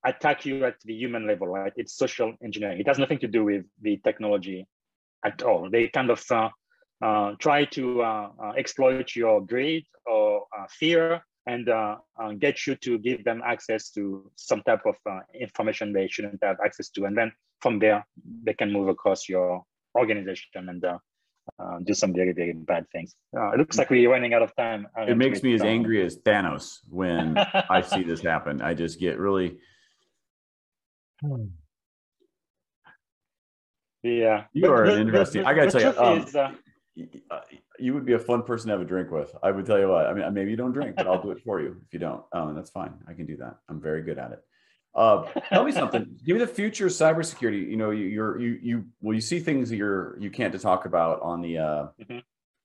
attack 0.05 0.47
you 0.47 0.65
at 0.65 0.77
the 0.85 0.95
human 0.95 1.27
level, 1.27 1.49
right? 1.49 1.73
It's 1.77 1.97
social 1.97 2.35
engineering. 2.43 2.81
It 2.81 2.89
has 2.89 2.99
nothing 2.99 3.19
to 3.19 3.29
do 3.29 3.45
with 3.45 3.65
the 3.81 3.99
technology 3.99 4.67
at 5.25 5.43
all. 5.43 5.69
They 5.71 5.89
kind 5.89 6.11
of 6.11 6.25
uh, 6.31 6.49
uh, 7.03 7.33
try 7.39 7.65
to 7.65 8.03
uh, 8.03 8.29
uh 8.43 8.53
exploit 8.57 9.15
your 9.15 9.41
greed 9.41 9.87
or 10.07 10.45
uh, 10.57 10.67
fear 10.71 11.23
and 11.47 11.69
uh, 11.69 11.97
get 12.39 12.67
you 12.67 12.75
to 12.77 12.99
give 12.99 13.25
them 13.25 13.43
access 13.45 13.91
to 13.91 14.31
some 14.37 14.63
type 14.63 14.83
of 14.85 14.95
information 15.35 15.93
they 15.93 16.07
shouldn't 16.07 16.39
have 16.45 16.59
access 16.65 16.91
to. 16.91 17.07
And 17.07 17.17
then 17.17 17.33
from 17.61 17.79
there, 17.79 18.07
they 18.45 18.53
can 18.53 18.71
move 18.71 18.89
across 18.89 19.29
your 19.29 19.65
organization 19.99 20.69
and 20.69 20.85
do 21.85 21.95
some 21.95 22.13
very, 22.13 22.33
very 22.33 22.53
bad 22.53 22.85
things. 22.93 23.17
it 23.33 23.59
looks 23.59 23.79
like 23.79 23.91
we're 23.91 24.11
running 24.11 24.35
out 24.35 24.43
of 24.43 24.55
time. 24.55 24.87
It 24.99 25.17
makes 25.17 25.43
me 25.43 25.55
as 25.55 25.63
angry 25.63 26.05
as 26.05 26.19
Thanos 26.19 26.81
when 26.89 27.37
I 27.39 27.81
see 27.81 28.05
this 28.05 28.21
happen. 28.35 28.61
I 28.61 28.75
just 28.75 29.01
get 29.01 29.19
really 29.19 29.57
Hmm. 31.21 31.47
Yeah, 34.03 34.45
you 34.53 34.73
are 34.73 34.85
an 34.85 35.01
interesting. 35.01 35.45
I 35.45 35.53
gotta 35.55 35.71
tell 35.71 35.81
you, 35.81 36.01
um, 36.01 36.19
is, 36.21 36.35
uh, 36.35 36.53
uh, 37.31 37.41
you 37.79 37.93
would 37.93 38.07
be 38.07 38.15
a 38.15 38.19
fun 38.19 38.43
person 38.43 38.69
to 38.69 38.73
have 38.73 38.81
a 38.81 38.85
drink 38.85 39.11
with. 39.11 39.35
I 39.43 39.51
would 39.51 39.67
tell 39.67 39.79
you 39.79 39.89
what. 39.89 40.07
I 40.07 40.15
mean, 40.15 40.33
maybe 40.33 40.51
you 40.51 40.57
don't 40.57 40.73
drink, 40.73 40.97
but 40.97 41.07
I'll 41.07 41.23
do 41.23 41.31
it 41.33 41.43
for 41.43 41.61
you 41.61 41.77
if 41.87 41.93
you 41.93 41.99
don't. 41.99 42.23
Um, 42.33 42.55
that's 42.55 42.71
fine. 42.71 42.95
I 43.07 43.13
can 43.13 43.27
do 43.27 43.37
that. 43.39 43.59
I'm 43.69 43.81
very 43.81 44.03
good 44.03 44.19
at 44.19 44.33
it. 44.33 44.43
Uh, 44.95 45.25
tell 45.51 45.65
me 45.65 45.73
something. 45.73 46.19
Give 46.25 46.35
me 46.35 46.41
the 46.41 46.47
future 46.47 46.87
of 46.87 46.93
cybersecurity. 46.93 47.71
You 47.71 47.77
know, 47.77 47.91
you, 47.91 48.07
you're 48.07 48.41
you 48.41 48.59
you 48.63 48.85
well, 49.03 49.15
you 49.15 49.21
see 49.21 49.39
things 49.39 49.69
that 49.69 49.77
you're 49.77 50.19
you 50.19 50.31
can't 50.31 50.53
to 50.53 50.59
talk 50.59 50.87
about 50.87 51.21
on 51.21 51.43
the 51.43 51.59
uh, 51.59 51.87
mm-hmm. 52.01 52.19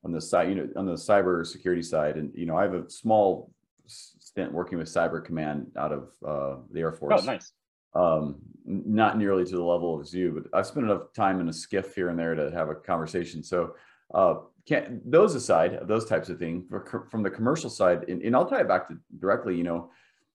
on 0.05 0.11
the 0.13 0.21
side. 0.21 0.47
You 0.49 0.55
know, 0.55 0.69
on 0.77 0.85
the 0.85 0.93
cyber 0.93 1.45
security 1.45 1.83
side, 1.83 2.15
and 2.15 2.31
you 2.33 2.45
know, 2.45 2.57
I 2.57 2.63
have 2.63 2.73
a 2.73 2.89
small 2.89 3.51
stint 3.87 4.53
working 4.53 4.77
with 4.77 4.87
Cyber 4.87 5.23
Command 5.23 5.71
out 5.77 5.91
of 5.91 6.09
uh, 6.25 6.61
the 6.71 6.79
Air 6.79 6.93
Force. 6.93 7.21
Oh, 7.21 7.25
nice 7.25 7.51
um, 7.95 8.35
not 8.65 9.17
nearly 9.17 9.45
to 9.45 9.55
the 9.55 9.63
level 9.63 9.99
of 9.99 10.13
you, 10.13 10.31
but 10.31 10.57
I've 10.57 10.67
spent 10.67 10.85
enough 10.85 11.13
time 11.15 11.39
in 11.39 11.47
a 11.47 11.51
SCIF 11.51 11.93
here 11.93 12.09
and 12.09 12.19
there 12.19 12.35
to 12.35 12.51
have 12.51 12.69
a 12.69 12.75
conversation. 12.75 13.43
So, 13.43 13.75
uh, 14.13 14.35
can 14.67 15.01
those 15.05 15.35
aside, 15.35 15.79
those 15.83 16.05
types 16.05 16.29
of 16.29 16.39
things 16.39 16.65
from 17.11 17.21
the 17.21 17.29
commercial 17.29 17.69
side, 17.69 18.05
and, 18.09 18.21
and 18.23 18.35
I'll 18.35 18.47
tie 18.47 18.61
it 18.61 18.67
back 18.67 18.87
to 18.87 18.97
directly. 19.19 19.55
You 19.55 19.63
know, 19.63 19.91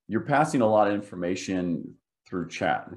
you're 0.06 0.20
passing 0.20 0.60
a 0.60 0.66
lot 0.66 0.86
of 0.86 0.94
information 0.94 1.94
through 2.28 2.48
chat, 2.48 2.88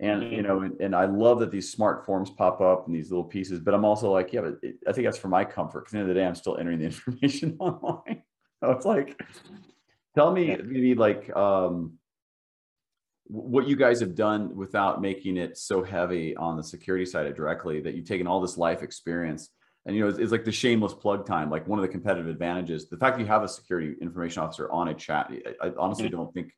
and 0.00 0.22
mm-hmm. 0.22 0.34
you 0.34 0.42
know, 0.42 0.60
and, 0.60 0.78
and, 0.80 0.94
I 0.94 1.06
love 1.06 1.40
that 1.40 1.50
these 1.50 1.72
smart 1.72 2.04
forms 2.04 2.28
pop 2.28 2.60
up 2.60 2.86
and 2.86 2.94
these 2.94 3.10
little 3.10 3.24
pieces. 3.24 3.60
But 3.60 3.72
I'm 3.72 3.86
also 3.86 4.12
like, 4.12 4.34
yeah, 4.34 4.42
but 4.42 4.58
it, 4.62 4.76
I 4.86 4.92
think 4.92 5.06
that's 5.06 5.16
for 5.16 5.28
my 5.28 5.46
comfort. 5.46 5.84
Because 5.84 5.94
at 5.94 5.96
the 5.96 6.00
end 6.00 6.10
of 6.10 6.14
the 6.14 6.20
day, 6.20 6.26
I'm 6.26 6.34
still 6.34 6.58
entering 6.58 6.78
the 6.78 6.84
information 6.92 7.56
online. 7.58 8.22
so 8.60 8.70
it's 8.70 8.84
like, 8.84 9.18
tell 10.14 10.30
me 10.30 10.56
maybe 10.62 10.94
like. 10.94 11.34
um 11.34 11.98
what 13.26 13.66
you 13.66 13.76
guys 13.76 14.00
have 14.00 14.14
done 14.14 14.54
without 14.54 15.00
making 15.00 15.36
it 15.36 15.56
so 15.56 15.82
heavy 15.82 16.36
on 16.36 16.56
the 16.56 16.62
security 16.62 17.06
side 17.06 17.32
directly 17.34 17.80
that 17.80 17.94
you've 17.94 18.06
taken 18.06 18.26
all 18.26 18.40
this 18.40 18.56
life 18.56 18.82
experience. 18.82 19.50
And 19.86 19.94
you 19.94 20.02
know 20.02 20.08
it's, 20.08 20.18
it's, 20.18 20.32
like 20.32 20.44
the 20.44 20.52
shameless 20.52 20.94
plug 20.94 21.26
time 21.26 21.50
like 21.50 21.68
one 21.68 21.78
of 21.78 21.82
the 21.82 21.90
competitive 21.90 22.26
advantages 22.26 22.88
the 22.88 22.96
fact 22.96 23.18
that 23.18 23.22
you 23.22 23.28
have 23.28 23.42
a 23.42 23.48
security 23.48 23.94
information 24.00 24.42
officer 24.42 24.72
on 24.72 24.88
a 24.88 24.94
chat 24.94 25.30
i, 25.30 25.66
I 25.66 25.72
honestly 25.78 26.06
mm-hmm. 26.06 26.16
don't 26.16 26.32
think 26.32 26.54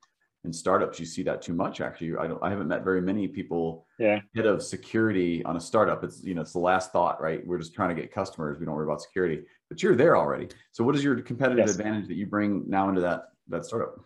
in 0.46 0.52
startups 0.52 0.98
you 0.98 1.04
see 1.04 1.22
that 1.24 1.42
too 1.42 1.52
much 1.52 1.80
actually. 1.80 2.16
I 2.16 2.26
don't 2.26 2.42
i 2.42 2.48
haven't 2.48 2.68
met 2.68 2.84
very 2.84 3.02
many 3.02 3.28
people 3.28 3.84
yeah. 3.98 4.20
head 4.34 4.46
of 4.46 4.62
security 4.62 5.44
on 5.44 5.56
a 5.56 5.60
startup. 5.60 6.02
It's 6.04 6.22
you 6.24 6.34
know 6.34 6.40
it's 6.40 6.52
the 6.52 6.60
last 6.60 6.92
thought 6.92 7.20
right? 7.20 7.46
We're 7.46 7.58
just 7.58 7.74
trying 7.74 7.94
to 7.94 8.00
get 8.00 8.12
customers. 8.12 8.58
We 8.58 8.64
don't 8.64 8.74
worry 8.74 8.86
about 8.86 9.02
security. 9.02 9.42
But 9.68 9.82
you're 9.82 9.96
there 9.96 10.16
already. 10.16 10.48
So 10.70 10.84
what 10.84 10.94
is 10.94 11.02
your 11.02 11.20
competitive 11.20 11.66
yes. 11.66 11.76
advantage 11.76 12.06
that 12.06 12.14
you 12.14 12.26
bring 12.26 12.64
now 12.68 12.88
into 12.88 13.00
that 13.02 13.24
that 13.48 13.66
startup? 13.66 13.96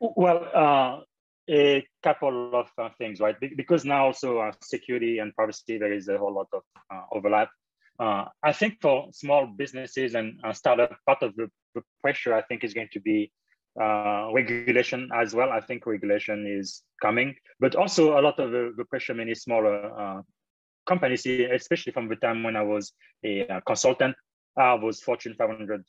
Well 0.00 0.48
uh 0.52 1.04
a 1.50 1.86
couple 2.02 2.54
of 2.54 2.68
uh, 2.78 2.88
things, 2.98 3.20
right? 3.20 3.38
Be- 3.40 3.54
because 3.56 3.84
now 3.84 4.06
also 4.06 4.38
uh, 4.38 4.52
security 4.62 5.18
and 5.18 5.34
privacy, 5.34 5.78
there 5.78 5.92
is 5.92 6.08
a 6.08 6.18
whole 6.18 6.34
lot 6.34 6.48
of 6.52 6.62
uh, 6.92 7.02
overlap. 7.12 7.48
Uh, 7.98 8.24
I 8.42 8.52
think 8.52 8.78
for 8.80 9.08
small 9.12 9.46
businesses 9.46 10.14
and 10.14 10.40
uh, 10.44 10.52
startup, 10.52 10.96
part 11.06 11.22
of 11.22 11.34
the, 11.36 11.48
the, 11.74 11.82
pressure 12.00 12.34
I 12.34 12.42
think 12.42 12.64
is 12.64 12.74
going 12.74 12.88
to 12.92 13.00
be 13.00 13.30
uh, 13.80 14.28
regulation 14.32 15.08
as 15.14 15.34
well. 15.34 15.50
I 15.50 15.60
think 15.60 15.86
regulation 15.86 16.46
is 16.46 16.82
coming, 17.00 17.34
but 17.60 17.76
also 17.76 18.18
a 18.18 18.22
lot 18.22 18.38
of 18.40 18.50
the, 18.50 18.72
the 18.76 18.84
pressure 18.86 19.14
many 19.14 19.34
smaller 19.34 20.22
companies, 20.86 21.24
especially 21.26 21.92
from 21.92 22.08
the 22.08 22.16
time 22.16 22.42
when 22.42 22.56
I 22.56 22.62
was 22.62 22.92
a 23.24 23.62
consultant, 23.64 24.16
I 24.56 24.74
was 24.74 25.00
Fortune 25.00 25.34
500 25.38 25.84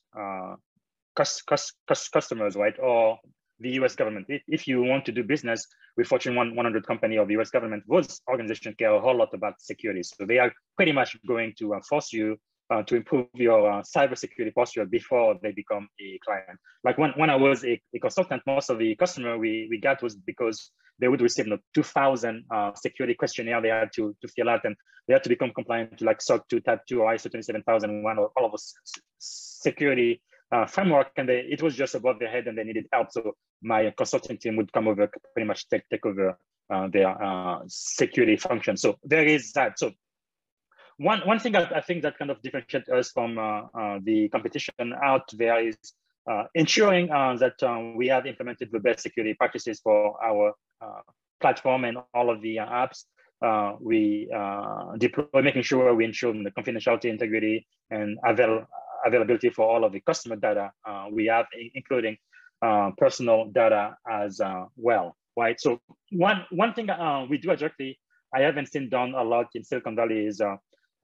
customers, 1.16 2.56
right? 2.56 2.76
Or 2.80 3.18
the 3.60 3.72
US 3.82 3.96
government. 3.96 4.26
If, 4.30 4.42
if 4.48 4.68
you 4.68 4.82
want 4.84 5.06
to 5.06 5.12
do 5.12 5.24
business 5.24 5.66
with 5.98 6.08
Fortune 6.08 6.36
100 6.36 6.88
company 6.88 7.18
of 7.18 7.28
the 7.28 7.38
US 7.40 7.50
government, 7.50 7.84
those 7.88 8.22
organizations 8.30 8.76
care 8.78 8.94
a 8.94 9.00
whole 9.00 9.18
lot 9.18 9.34
about 9.34 9.62
security. 9.62 10.04
So 10.04 10.26
they 10.26 10.40
are 10.40 10.52
pretty 10.76 10.92
much 10.92 11.18
going 11.28 11.54
to 11.60 11.76
uh, 11.76 11.80
force 11.88 12.12
you 12.14 12.38
uh, 12.70 12.82
to 12.84 12.96
improve 12.96 13.28
your 13.34 13.72
uh, 13.72 13.82
cybersecurity 13.82 14.54
posture 14.54 14.86
before 14.86 15.36
they 15.42 15.52
become 15.52 15.88
a 16.00 16.20
client. 16.26 16.60
Like 16.84 16.98
when, 16.98 17.12
when 17.12 17.30
I 17.30 17.36
was 17.36 17.64
a, 17.64 17.80
a 17.94 18.00
consultant, 18.00 18.42
most 18.48 18.70
of 18.70 18.80
the 18.80 18.96
customer 18.96 19.38
we, 19.38 19.68
we 19.70 19.80
got 19.80 20.02
was 20.02 20.16
because 20.16 20.72
they 21.00 21.08
would 21.08 21.22
receive 21.22 21.48
you 21.48 21.52
know, 21.52 21.60
2000 21.74 22.46
uh, 22.50 22.72
security 22.76 23.14
questionnaire 23.16 23.62
they 23.62 23.70
had 23.70 23.90
to, 23.96 24.16
to 24.22 24.28
fill 24.30 24.50
out 24.50 24.62
and 24.64 24.76
they 25.08 25.14
had 25.14 25.24
to 25.24 25.30
become 25.30 25.52
compliant 25.54 25.98
to 25.98 26.06
like 26.06 26.22
SOC 26.22 26.48
2, 26.48 26.60
Type 26.62 26.82
2, 26.88 27.02
or 27.02 27.14
ISO 27.14 27.30
27001 27.30 28.18
or 28.18 28.32
all 28.38 28.46
of 28.46 28.52
those 28.52 28.74
security 29.20 30.22
uh, 30.54 30.66
framework 30.66 31.10
and 31.18 31.28
they, 31.28 31.40
it 31.40 31.62
was 31.62 31.76
just 31.76 31.96
above 31.96 32.20
their 32.20 32.30
head 32.30 32.48
and 32.48 32.58
they 32.58 32.64
needed 32.64 32.86
help. 32.94 33.12
So 33.12 33.36
my 33.62 33.94
consulting 33.98 34.38
team 34.38 34.56
would 34.58 34.72
come 34.72 34.88
over, 34.88 35.10
pretty 35.34 35.48
much 35.48 35.68
take, 35.70 35.84
take 35.90 36.06
over 36.06 36.38
uh, 36.70 36.88
their 36.88 37.10
uh, 37.22 37.60
security 37.68 38.38
function. 38.38 38.78
So 38.78 38.98
there 39.04 39.26
is 39.26 39.52
that. 39.54 39.80
So 39.80 39.92
one 40.98 41.22
one 41.26 41.40
thing 41.40 41.56
I, 41.56 41.64
I 41.80 41.82
think 41.82 42.04
that 42.04 42.18
kind 42.20 42.30
of 42.30 42.42
differentiates 42.42 42.90
us 42.90 43.10
from 43.12 43.38
uh, 43.38 43.64
uh, 43.80 44.00
the 44.04 44.30
competition 44.30 44.94
out 45.04 45.28
there 45.34 45.68
is 45.68 45.78
uh, 46.30 46.44
ensuring 46.54 47.08
that 47.08 47.58
we 47.98 48.08
have 48.08 48.26
implemented 48.26 48.70
the 48.72 48.80
best 48.80 49.02
security 49.02 49.34
practices 49.34 49.82
for 49.84 50.24
our 50.24 50.54
platform 51.42 51.84
and 51.84 51.98
all 52.14 52.30
of 52.30 52.42
the 52.42 52.58
apps. 52.58 53.06
Uh, 53.44 53.74
we 53.82 54.30
uh, 54.34 54.96
deploy, 54.98 55.42
making 55.42 55.62
sure 55.62 55.94
we 55.94 56.06
ensure 56.06 56.32
the 56.32 56.52
confidentiality, 56.58 57.10
integrity, 57.10 57.68
and 57.92 58.18
avail 58.26 58.66
availability 59.06 59.50
for 59.50 59.66
all 59.66 59.84
of 59.84 59.92
the 59.92 60.02
customer 60.02 60.36
data 60.36 60.72
uh, 60.88 61.06
we 61.12 61.26
have, 61.26 61.46
including 61.74 62.18
personal 62.98 63.52
data 63.52 63.96
as 64.10 64.40
well. 64.76 65.16
Right. 65.36 65.60
So 65.60 65.80
one 66.12 66.46
one 66.52 66.74
thing 66.74 66.90
we 67.30 67.38
do 67.38 67.56
directly, 67.56 68.00
I 68.34 68.42
haven't 68.42 68.68
seen 68.68 68.90
done 68.90 69.14
a 69.16 69.24
lot 69.24 69.48
in 69.56 69.64
Silicon 69.64 69.96
Valley 69.96 70.28
is 70.28 70.42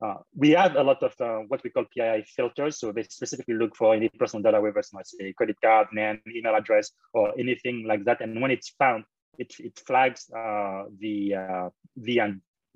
uh, 0.02 0.16
we 0.36 0.52
have 0.52 0.76
a 0.76 0.84
lot 0.84 1.02
of 1.04 1.14
uh, 1.20 1.40
what 1.50 1.62
we 1.64 1.70
call 1.70 1.86
PII 1.94 2.24
filters. 2.36 2.80
So 2.80 2.92
they 2.92 3.04
specifically 3.04 3.56
look 3.56 3.76
for 3.76 3.94
any 3.94 4.10
personal 4.10 4.44
data, 4.44 4.62
whether 4.62 4.80
it's 4.80 4.92
say 5.04 5.34
credit 5.34 5.58
card, 5.62 5.88
name, 5.92 6.22
email 6.34 6.56
address, 6.56 6.92
or 7.14 7.34
anything 7.38 7.86
like 7.86 8.06
that. 8.06 8.22
And 8.22 8.42
when 8.42 8.52
it's 8.52 8.70
found, 8.80 9.04
it, 9.38 9.54
it 9.60 9.82
flags 9.86 10.30
uh, 10.36 10.84
the 11.00 11.36
uh, 11.36 11.70
the 11.98 12.22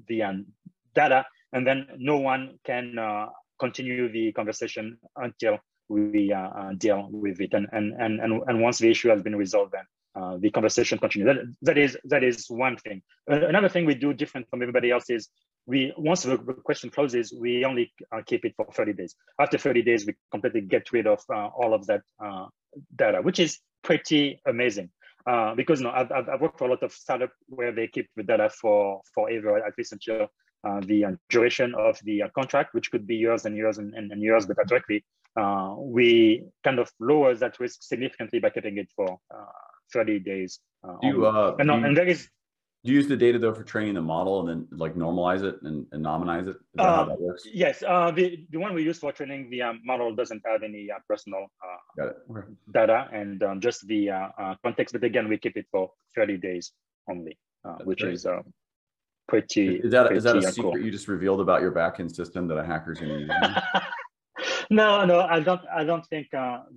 the 0.07 0.45
data, 0.93 1.25
and 1.53 1.65
then 1.65 1.87
no 1.97 2.17
one 2.17 2.59
can 2.65 2.99
uh, 2.99 3.27
continue 3.59 4.11
the 4.11 4.31
conversation 4.33 4.97
until 5.15 5.57
we 5.89 6.31
uh, 6.31 6.71
deal 6.77 7.07
with 7.11 7.41
it. 7.41 7.53
And, 7.53 7.67
and 7.71 7.93
and 7.99 8.41
and 8.47 8.61
once 8.61 8.79
the 8.79 8.89
issue 8.89 9.09
has 9.09 9.21
been 9.21 9.35
resolved, 9.35 9.73
then 9.73 9.85
uh, 10.15 10.37
the 10.39 10.49
conversation 10.49 10.97
continues. 10.97 11.27
That, 11.27 11.55
that 11.63 11.77
is 11.77 11.97
that 12.05 12.23
is 12.23 12.45
one 12.49 12.77
thing. 12.77 13.01
Another 13.27 13.69
thing 13.69 13.85
we 13.85 13.95
do 13.95 14.13
different 14.13 14.47
from 14.49 14.61
everybody 14.61 14.91
else 14.91 15.09
is 15.09 15.29
we 15.65 15.93
once 15.97 16.23
the 16.23 16.37
question 16.37 16.89
closes, 16.89 17.33
we 17.33 17.65
only 17.65 17.91
uh, 18.11 18.21
keep 18.25 18.45
it 18.45 18.53
for 18.55 18.65
30 18.73 18.93
days. 18.93 19.15
After 19.39 19.57
30 19.57 19.81
days, 19.81 20.05
we 20.05 20.13
completely 20.31 20.61
get 20.61 20.91
rid 20.91 21.07
of 21.07 21.21
uh, 21.33 21.47
all 21.47 21.73
of 21.73 21.85
that 21.87 22.01
uh, 22.23 22.47
data, 22.95 23.21
which 23.21 23.39
is 23.39 23.59
pretty 23.83 24.41
amazing. 24.45 24.89
Uh, 25.25 25.55
because 25.55 25.79
no, 25.79 25.89
I've, 25.89 26.11
I've 26.11 26.41
worked 26.41 26.59
for 26.59 26.65
a 26.65 26.69
lot 26.69 26.83
of 26.83 26.91
startup 26.91 27.31
where 27.47 27.71
they 27.71 27.87
keep 27.87 28.09
the 28.17 28.23
data 28.23 28.49
for 28.49 29.01
forever, 29.15 29.65
at 29.65 29.73
least 29.77 29.93
until 29.93 30.23
uh, 30.23 30.27
the 30.81 31.05
uh, 31.05 31.11
duration 31.29 31.73
of 31.75 31.99
the 32.03 32.23
contract, 32.35 32.73
which 32.73 32.91
could 32.91 33.05
be 33.05 33.15
years 33.15 33.45
and 33.45 33.55
years 33.55 33.77
and, 33.77 33.93
and, 33.93 34.11
and 34.11 34.21
years, 34.21 34.45
but 34.45 34.57
directly 34.67 35.03
we 35.77 36.45
kind 36.63 36.79
of 36.79 36.91
lower 36.99 37.35
that 37.35 37.59
risk 37.59 37.83
significantly 37.83 38.39
by 38.39 38.49
keeping 38.49 38.77
it 38.77 38.89
for 38.95 39.17
30 39.91 40.19
days. 40.19 40.59
you, 41.01 41.25
and, 41.25 41.67
you... 41.67 41.73
and 41.73 41.97
there 41.97 42.07
is 42.07 42.29
do 42.83 42.91
you 42.91 42.97
use 42.97 43.07
the 43.07 43.15
data 43.15 43.39
though 43.39 43.53
for 43.53 43.63
training 43.63 43.93
the 43.93 44.01
model 44.01 44.41
and 44.41 44.49
then 44.49 44.77
like 44.77 44.93
normalize 44.95 45.41
it 45.41 45.55
and, 45.63 45.85
and 45.93 46.03
nominize 46.03 46.47
it? 46.47 46.57
Is 46.57 46.75
that 46.75 46.83
uh, 46.83 46.95
how 46.95 47.05
that 47.05 47.21
works? 47.21 47.47
Yes, 47.51 47.81
uh, 47.81 48.11
the, 48.11 48.45
the 48.49 48.57
one 48.57 48.73
we 48.73 48.83
use 48.83 48.99
for 48.99 49.13
training 49.13 49.49
the 49.49 49.61
um, 49.61 49.81
model 49.85 50.13
doesn't 50.13 50.41
have 50.45 50.63
any 50.63 50.91
uh, 50.91 50.99
personal 51.07 51.47
uh, 51.97 52.41
data 52.73 53.07
and 53.13 53.41
um, 53.41 53.61
just 53.61 53.87
the 53.87 54.09
uh, 54.09 54.27
uh, 54.37 54.55
context. 54.63 54.91
But 54.91 55.05
again, 55.05 55.29
we 55.29 55.37
keep 55.37 55.55
it 55.55 55.65
for 55.71 55.91
30 56.15 56.37
days 56.37 56.73
only, 57.09 57.37
which 57.85 58.01
great. 58.01 58.15
is 58.15 58.27
pretty. 59.27 59.77
Is 59.77 59.91
that 59.91 60.07
pretty 60.07 60.17
is 60.17 60.23
that 60.23 60.37
a 60.37 60.41
secret 60.41 60.73
cool. 60.73 60.79
you 60.79 60.91
just 60.91 61.07
revealed 61.07 61.41
about 61.41 61.61
your 61.61 61.71
backend 61.71 62.13
system 62.15 62.47
that 62.47 62.57
a 62.57 62.63
hacker's 62.63 62.99
going 62.99 63.11
to 63.11 63.19
use? 63.19 63.31
no, 64.69 65.05
no, 65.05 65.21
I 65.21 65.39
don't. 65.39 65.61
I 65.73 65.83
don't 65.83 66.05
think 66.07 66.27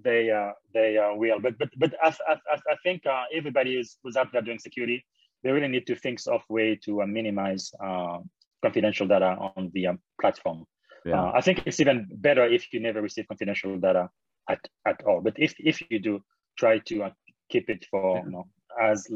they 0.02 0.50
they 0.74 0.98
will. 1.14 1.40
But 1.40 1.58
but 1.58 1.70
but 1.76 1.94
I 2.02 2.14
I, 2.28 2.34
I 2.54 2.76
think 2.82 3.02
everybody 3.34 3.76
is 3.76 3.96
who's 4.02 4.16
out 4.16 4.32
there 4.32 4.42
doing 4.42 4.58
security 4.58 5.04
they 5.46 5.52
really 5.52 5.68
need 5.68 5.86
to 5.86 5.94
think 5.94 6.18
of 6.26 6.42
way 6.48 6.76
to 6.84 7.02
uh, 7.02 7.06
minimize 7.06 7.70
uh, 7.82 8.18
confidential 8.62 9.06
data 9.06 9.36
on 9.56 9.70
the 9.74 9.86
um, 9.86 9.98
platform. 10.20 10.64
Yeah. 11.04 11.22
Uh, 11.22 11.32
I 11.34 11.40
think 11.40 11.62
it's 11.66 11.78
even 11.78 12.08
better 12.10 12.44
if 12.44 12.72
you 12.72 12.80
never 12.80 13.00
receive 13.00 13.28
confidential 13.28 13.78
data 13.78 14.10
at, 14.50 14.58
at 14.84 15.04
all. 15.04 15.20
But 15.20 15.34
if, 15.36 15.54
if 15.60 15.82
you 15.88 16.00
do, 16.00 16.20
try 16.58 16.80
to 16.86 17.04
uh, 17.04 17.10
keep 17.48 17.70
it 17.70 17.86
for 17.90 18.16
yeah. 18.16 18.24
you 18.24 18.30
know, 18.30 18.46
as 18.80 19.06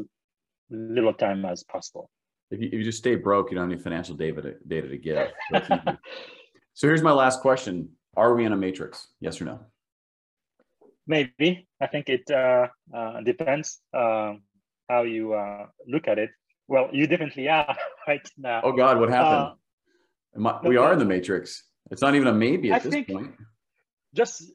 little 0.69 1.13
time 1.13 1.43
as 1.43 1.63
possible. 1.63 2.09
If 2.51 2.61
you, 2.61 2.67
if 2.67 2.73
you 2.73 2.83
just 2.83 2.97
stay 2.97 3.15
broke, 3.15 3.49
you 3.49 3.55
don't 3.55 3.69
have 3.69 3.73
any 3.73 3.81
financial 3.81 4.15
data 4.15 4.41
to, 4.41 4.55
data 4.67 4.87
to 4.89 4.97
give. 4.97 5.29
so 6.73 6.87
here's 6.87 7.01
my 7.01 7.11
last 7.11 7.41
question. 7.41 7.89
Are 8.15 8.35
we 8.35 8.45
in 8.45 8.51
a 8.51 8.57
matrix? 8.57 9.07
Yes 9.21 9.41
or 9.41 9.45
no? 9.45 9.59
Maybe. 11.07 11.67
I 11.79 11.87
think 11.87 12.09
it 12.09 12.29
uh, 12.29 12.67
uh, 12.93 13.21
depends. 13.21 13.79
Um, 13.93 14.41
how 14.89 15.03
you 15.03 15.33
uh, 15.33 15.67
look 15.87 16.07
at 16.07 16.19
it. 16.19 16.31
Well, 16.67 16.89
you 16.91 17.07
definitely 17.07 17.47
are 17.47 17.75
right 18.07 18.27
now. 18.37 18.61
Oh 18.63 18.73
God, 18.73 18.99
what 18.99 19.09
happened? 19.09 19.57
Uh, 20.45 20.49
I, 20.49 20.67
we 20.67 20.77
are 20.77 20.93
in 20.93 20.99
the 20.99 21.05
matrix. 21.05 21.63
It's 21.89 22.01
not 22.01 22.15
even 22.15 22.27
a 22.27 22.33
maybe 22.33 22.71
at 22.71 22.85
I 22.85 22.89
this 22.89 23.05
point. 23.05 23.31
Just 24.13 24.51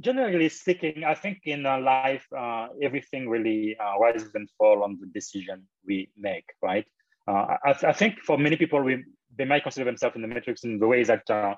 generally 0.00 0.48
speaking, 0.48 1.04
I 1.04 1.14
think 1.14 1.38
in 1.44 1.64
our 1.66 1.80
life, 1.80 2.26
uh, 2.36 2.68
everything 2.82 3.28
really 3.28 3.76
uh, 3.78 3.98
rises 3.98 4.34
and 4.34 4.48
falls 4.58 4.82
on 4.82 4.98
the 5.00 5.06
decision 5.06 5.66
we 5.86 6.10
make, 6.16 6.46
right? 6.62 6.86
Uh, 7.28 7.56
I, 7.62 7.74
I, 7.88 7.92
think 7.92 8.20
for 8.20 8.38
many 8.38 8.56
people, 8.56 8.82
we 8.82 9.04
they 9.36 9.44
might 9.44 9.62
consider 9.62 9.84
themselves 9.84 10.16
in 10.16 10.22
the 10.22 10.28
matrix 10.28 10.64
in 10.64 10.78
the 10.78 10.86
ways 10.86 11.08
that 11.08 11.28
uh, 11.28 11.54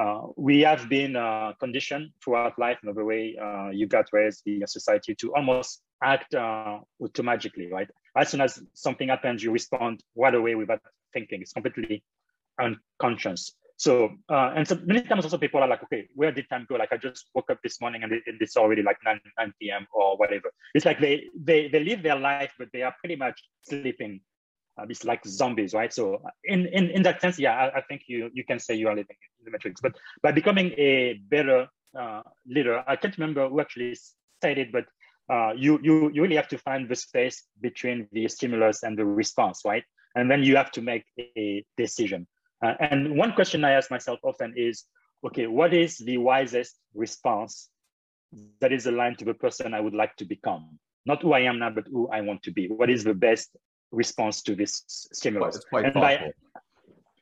uh, 0.00 0.28
we 0.36 0.60
have 0.60 0.88
been 0.88 1.16
uh, 1.16 1.52
conditioned 1.58 2.10
throughout 2.22 2.56
life 2.58 2.78
in 2.84 2.94
the 2.94 3.04
way 3.04 3.36
uh, 3.42 3.70
you 3.70 3.86
got 3.86 4.06
raised 4.12 4.42
in 4.46 4.64
society 4.66 5.14
to 5.16 5.34
almost 5.34 5.82
act 6.02 6.34
automatically, 6.34 7.66
right? 7.66 7.88
As 8.16 8.28
soon 8.28 8.40
as 8.40 8.62
something 8.74 9.08
happens, 9.08 9.42
you 9.42 9.50
respond 9.50 10.02
right 10.16 10.34
away 10.34 10.54
without 10.54 10.80
thinking. 11.12 11.42
It's 11.42 11.52
completely 11.52 12.04
unconscious. 12.60 13.52
So, 13.76 14.10
and 14.28 14.66
so 14.66 14.78
many 14.84 15.02
times 15.02 15.24
also 15.24 15.38
people 15.38 15.60
are 15.60 15.68
like, 15.68 15.82
okay, 15.84 16.08
where 16.14 16.30
did 16.32 16.48
time 16.48 16.66
go? 16.68 16.76
Like 16.76 16.92
I 16.92 16.96
just 16.96 17.26
woke 17.34 17.50
up 17.50 17.58
this 17.62 17.80
morning 17.80 18.04
and, 18.04 18.12
it, 18.12 18.22
it's 18.26 18.56
already 18.56 18.82
like 18.82 18.98
9, 19.04 19.20
9 19.36 19.52
p.m. 19.60 19.86
or 19.92 20.16
whatever. 20.16 20.50
It's 20.74 20.84
like 20.84 21.00
they, 21.00 21.26
they, 21.34 21.68
they 21.68 21.82
live 21.82 22.02
their 22.02 22.18
life, 22.18 22.52
but 22.58 22.68
they 22.72 22.82
are 22.82 22.94
pretty 23.00 23.16
much 23.16 23.40
sleeping. 23.62 24.20
Uh, 24.78 24.86
it's 24.88 25.04
like 25.04 25.24
zombies, 25.26 25.74
right? 25.74 25.92
So 25.92 26.22
in, 26.44 26.66
in, 26.66 26.90
in 26.90 27.02
that 27.02 27.20
sense, 27.20 27.38
yeah, 27.38 27.54
I, 27.54 27.78
I, 27.78 27.80
think 27.82 28.02
you, 28.06 28.30
you 28.32 28.44
can 28.44 28.58
say 28.58 28.74
you 28.74 28.88
are 28.88 28.94
living 28.94 29.16
in 29.40 29.44
the 29.44 29.50
matrix, 29.50 29.80
but 29.80 29.96
by 30.22 30.32
becoming 30.32 30.72
a 30.78 31.20
better 31.28 31.68
uh, 31.98 32.22
leader, 32.46 32.84
I 32.86 32.96
can't 32.96 33.16
remember 33.18 33.48
who 33.48 33.60
actually 33.60 33.96
said 34.42 34.58
it, 34.58 34.70
but 34.70 34.84
uh, 35.30 35.52
you, 35.56 35.80
you, 35.82 36.10
you 36.12 36.22
really 36.22 36.36
have 36.36 36.48
to 36.48 36.58
find 36.58 36.88
the 36.88 36.96
space 36.96 37.44
between 37.60 38.08
the 38.12 38.28
stimulus 38.28 38.82
and 38.82 38.96
the 38.96 39.04
response, 39.04 39.62
right? 39.64 39.84
And 40.14 40.30
then 40.30 40.42
you 40.42 40.56
have 40.56 40.70
to 40.72 40.82
make 40.82 41.04
a 41.18 41.64
decision. 41.76 42.26
Uh, 42.64 42.74
and 42.80 43.16
one 43.16 43.32
question 43.32 43.64
I 43.64 43.72
ask 43.72 43.90
myself 43.90 44.20
often 44.22 44.54
is, 44.56 44.84
okay, 45.24 45.46
what 45.46 45.74
is 45.74 45.98
the 45.98 46.18
wisest 46.18 46.76
response 46.94 47.68
that 48.60 48.72
is 48.72 48.86
aligned 48.86 49.18
to 49.18 49.24
the 49.24 49.34
person 49.34 49.74
I 49.74 49.80
would 49.80 49.94
like 49.94 50.16
to 50.16 50.24
become? 50.24 50.78
Not 51.04 51.22
who 51.22 51.32
I 51.32 51.40
am 51.40 51.58
now, 51.58 51.70
but 51.70 51.86
who 51.88 52.08
I 52.08 52.20
want 52.20 52.42
to 52.44 52.52
be. 52.52 52.68
What 52.68 52.90
is 52.90 53.04
the 53.04 53.14
best 53.14 53.56
response 53.90 54.42
to 54.42 54.54
this 54.54 54.84
stimulus? 54.86 55.56
It's 55.56 55.64
quite, 55.64 55.86
it's 55.86 55.96
quite 55.96 56.20
by, 56.20 56.32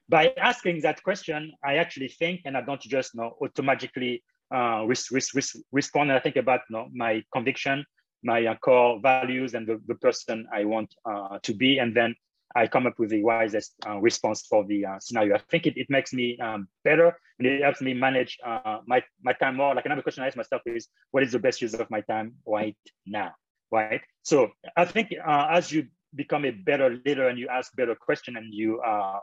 by 0.09 0.35
asking 0.39 0.83
that 0.83 1.03
question, 1.03 1.53
I 1.65 1.77
actually 1.77 2.09
think, 2.09 2.43
and 2.45 2.57
I 2.57 2.63
don't 2.63 2.81
just 2.81 3.15
you 3.15 3.21
know, 3.21 3.37
automatically 3.43 4.23
uh, 4.55 4.85
res- 4.87 5.11
res- 5.11 5.35
res- 5.35 5.63
respond. 5.73 6.11
And 6.11 6.19
I 6.19 6.21
think 6.21 6.37
about 6.37 6.61
you 6.71 6.77
know, 6.77 6.89
my 6.95 7.23
conviction, 7.33 7.85
my 8.23 8.47
uh, 8.47 8.55
core 8.57 9.01
values 9.03 9.55
and 9.55 9.67
the, 9.67 9.81
the 9.87 9.97
person 9.97 10.47
I 10.53 10.65
want 10.65 10.95
uh, 11.05 11.39
to 11.43 11.55
be. 11.55 11.79
And 11.79 11.95
then 11.95 12.15
I 12.55 12.67
come 12.67 12.87
up 12.87 12.99
with 12.99 13.11
the 13.11 13.23
wisest 13.23 13.75
uh, 13.87 13.99
response 13.99 14.47
for 14.49 14.65
the 14.65 14.87
uh, 14.87 14.99
scenario. 15.01 15.35
I 15.35 15.39
think 15.51 15.67
it, 15.67 15.77
it 15.77 15.89
makes 15.91 16.13
me 16.13 16.39
um, 16.39 16.69
better 16.85 17.17
and 17.39 17.47
it 17.47 17.63
helps 17.63 17.81
me 17.81 17.93
manage 17.93 18.39
uh, 18.45 18.79
my, 18.87 19.03
my 19.23 19.33
time 19.35 19.57
more. 19.57 19.75
Like 19.75 19.87
another 19.87 20.03
question 20.03 20.23
I 20.23 20.29
ask 20.29 20.37
myself 20.37 20.63
is, 20.67 20.89
what 21.11 21.23
is 21.23 21.33
the 21.33 21.39
best 21.39 21.61
use 21.61 21.75
of 21.75 21.91
my 21.91 22.01
time 22.03 22.35
right 22.47 22.77
now? 23.07 23.33
Right. 23.73 24.01
So 24.23 24.51
I 24.77 24.85
think 24.85 25.13
uh, 25.27 25.49
as 25.51 25.73
you 25.73 25.89
become 26.17 26.45
a 26.45 26.51
better 26.51 26.99
leader 27.05 27.29
and 27.29 27.39
you 27.39 27.49
ask 27.49 27.75
better 27.77 27.95
question 27.95 28.37
and 28.37 28.53
you 28.53 28.81
uh, 28.81 29.19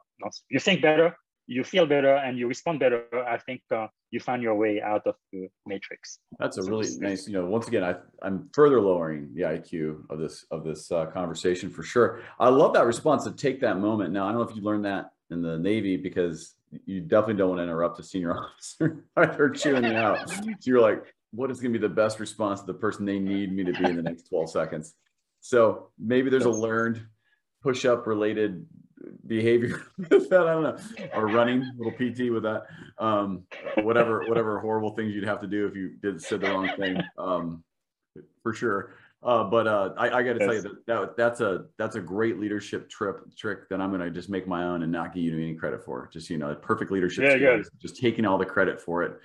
you 0.49 0.60
think 0.60 0.82
better, 0.82 1.15
you 1.47 1.63
feel 1.63 1.86
better 1.86 2.15
and 2.15 2.38
you 2.38 2.47
respond 2.47 2.79
better, 2.79 3.03
I 3.27 3.38
think 3.38 3.62
uh, 3.71 3.88
you 4.12 4.19
find 4.19 4.41
your 4.41 4.56
way 4.56 4.82
out 4.82 5.06
of 5.08 5.15
the 5.32 5.49
matrix. 5.65 6.19
That's 6.39 6.58
a 6.58 6.63
really 6.63 6.88
nice. 6.99 7.27
You 7.27 7.34
know, 7.34 7.45
once 7.45 7.67
again, 7.67 7.84
I, 7.84 7.95
I'm 8.21 8.49
further 8.53 8.79
lowering 8.79 9.34
the 9.34 9.41
IQ 9.41 10.10
of 10.10 10.19
this 10.19 10.45
of 10.51 10.63
this 10.63 10.91
uh, 10.91 11.08
conversation 11.08 11.69
for 11.69 11.84
sure. 11.84 12.21
I 12.39 12.49
love 12.49 12.73
that 12.73 12.86
response 12.86 13.23
to 13.25 13.32
take 13.32 13.60
that 13.62 13.79
moment. 13.79 14.13
Now, 14.13 14.27
I 14.27 14.32
don't 14.32 14.41
know 14.41 14.47
if 14.47 14.56
you 14.56 14.62
learned 14.62 14.86
that 14.86 15.12
in 15.32 15.41
the 15.41 15.58
Navy 15.58 15.97
because 15.97 16.56
you 16.86 17.01
definitely 17.01 17.36
don't 17.36 17.49
want 17.49 17.60
to 17.60 17.63
interrupt 17.63 17.99
a 17.99 18.03
senior 18.03 18.38
officer 18.38 19.03
they're 19.15 19.49
chewing 19.49 19.84
you 19.84 19.95
out. 19.95 20.29
So 20.29 20.43
you're 20.63 20.82
like, 20.82 21.03
what 21.32 21.51
is 21.51 21.60
going 21.60 21.73
to 21.73 21.79
be 21.79 21.86
the 21.86 21.93
best 21.93 22.19
response 22.19 22.62
to 22.62 22.67
the 22.67 22.73
person 22.73 23.06
they 23.06 23.19
need 23.19 23.51
me 23.51 23.63
to 23.63 23.73
be 23.73 23.86
in 23.86 23.95
the 23.95 24.03
next 24.03 24.29
12 24.29 24.51
seconds? 24.51 24.95
So 25.43 25.89
maybe 25.99 26.29
there's 26.29 26.45
yes. 26.45 26.56
a 26.56 26.58
learned 26.58 27.06
push-up 27.62 28.08
related 28.08 28.65
behavior 29.27 29.84
with 29.97 30.29
that. 30.29 30.47
I 30.47 30.53
don't 30.53 30.63
know, 30.63 30.77
or 31.13 31.27
running 31.27 31.69
little 31.77 31.91
PT 31.91 32.32
with 32.32 32.43
that. 32.43 32.63
Um, 32.97 33.43
whatever, 33.82 34.23
whatever 34.29 34.62
horrible 34.62 34.91
things 34.95 35.13
you'd 35.13 35.25
have 35.25 35.41
to 35.41 35.47
do 35.47 35.67
if 35.67 35.75
you 35.75 35.97
did 36.01 36.21
said 36.21 36.39
the 36.39 36.49
wrong 36.49 36.69
thing. 36.77 36.97
Um, 37.17 37.62
for 38.41 38.53
sure. 38.53 38.93
Uh, 39.21 39.43
but 39.43 39.67
uh, 39.67 39.89
I, 39.97 40.19
I 40.19 40.23
got 40.23 40.34
to 40.34 40.39
yes. 40.39 40.47
tell 40.47 40.53
you 40.53 40.62
that, 40.62 40.86
that 40.86 41.17
that's 41.17 41.41
a 41.41 41.65
that's 41.77 41.97
a 41.97 42.01
great 42.01 42.39
leadership 42.39 42.89
trip 42.89 43.25
trick 43.36 43.67
that 43.67 43.82
I'm 43.82 43.89
going 43.89 44.01
to 44.01 44.12
just 44.12 44.29
make 44.29 44.47
my 44.47 44.63
own 44.63 44.84
and 44.84 44.91
not 44.91 45.13
give 45.13 45.23
you 45.23 45.36
any 45.36 45.56
credit 45.56 45.84
for. 45.84 46.10
Just 46.13 46.29
you 46.29 46.38
know, 46.38 46.56
perfect 46.56 46.89
leadership. 46.89 47.25
Yeah, 47.25 47.36
skills, 47.36 47.69
just 47.82 47.97
taking 47.97 48.25
all 48.25 48.38
the 48.38 48.45
credit 48.45 48.79
for 48.79 49.03
it. 49.03 49.19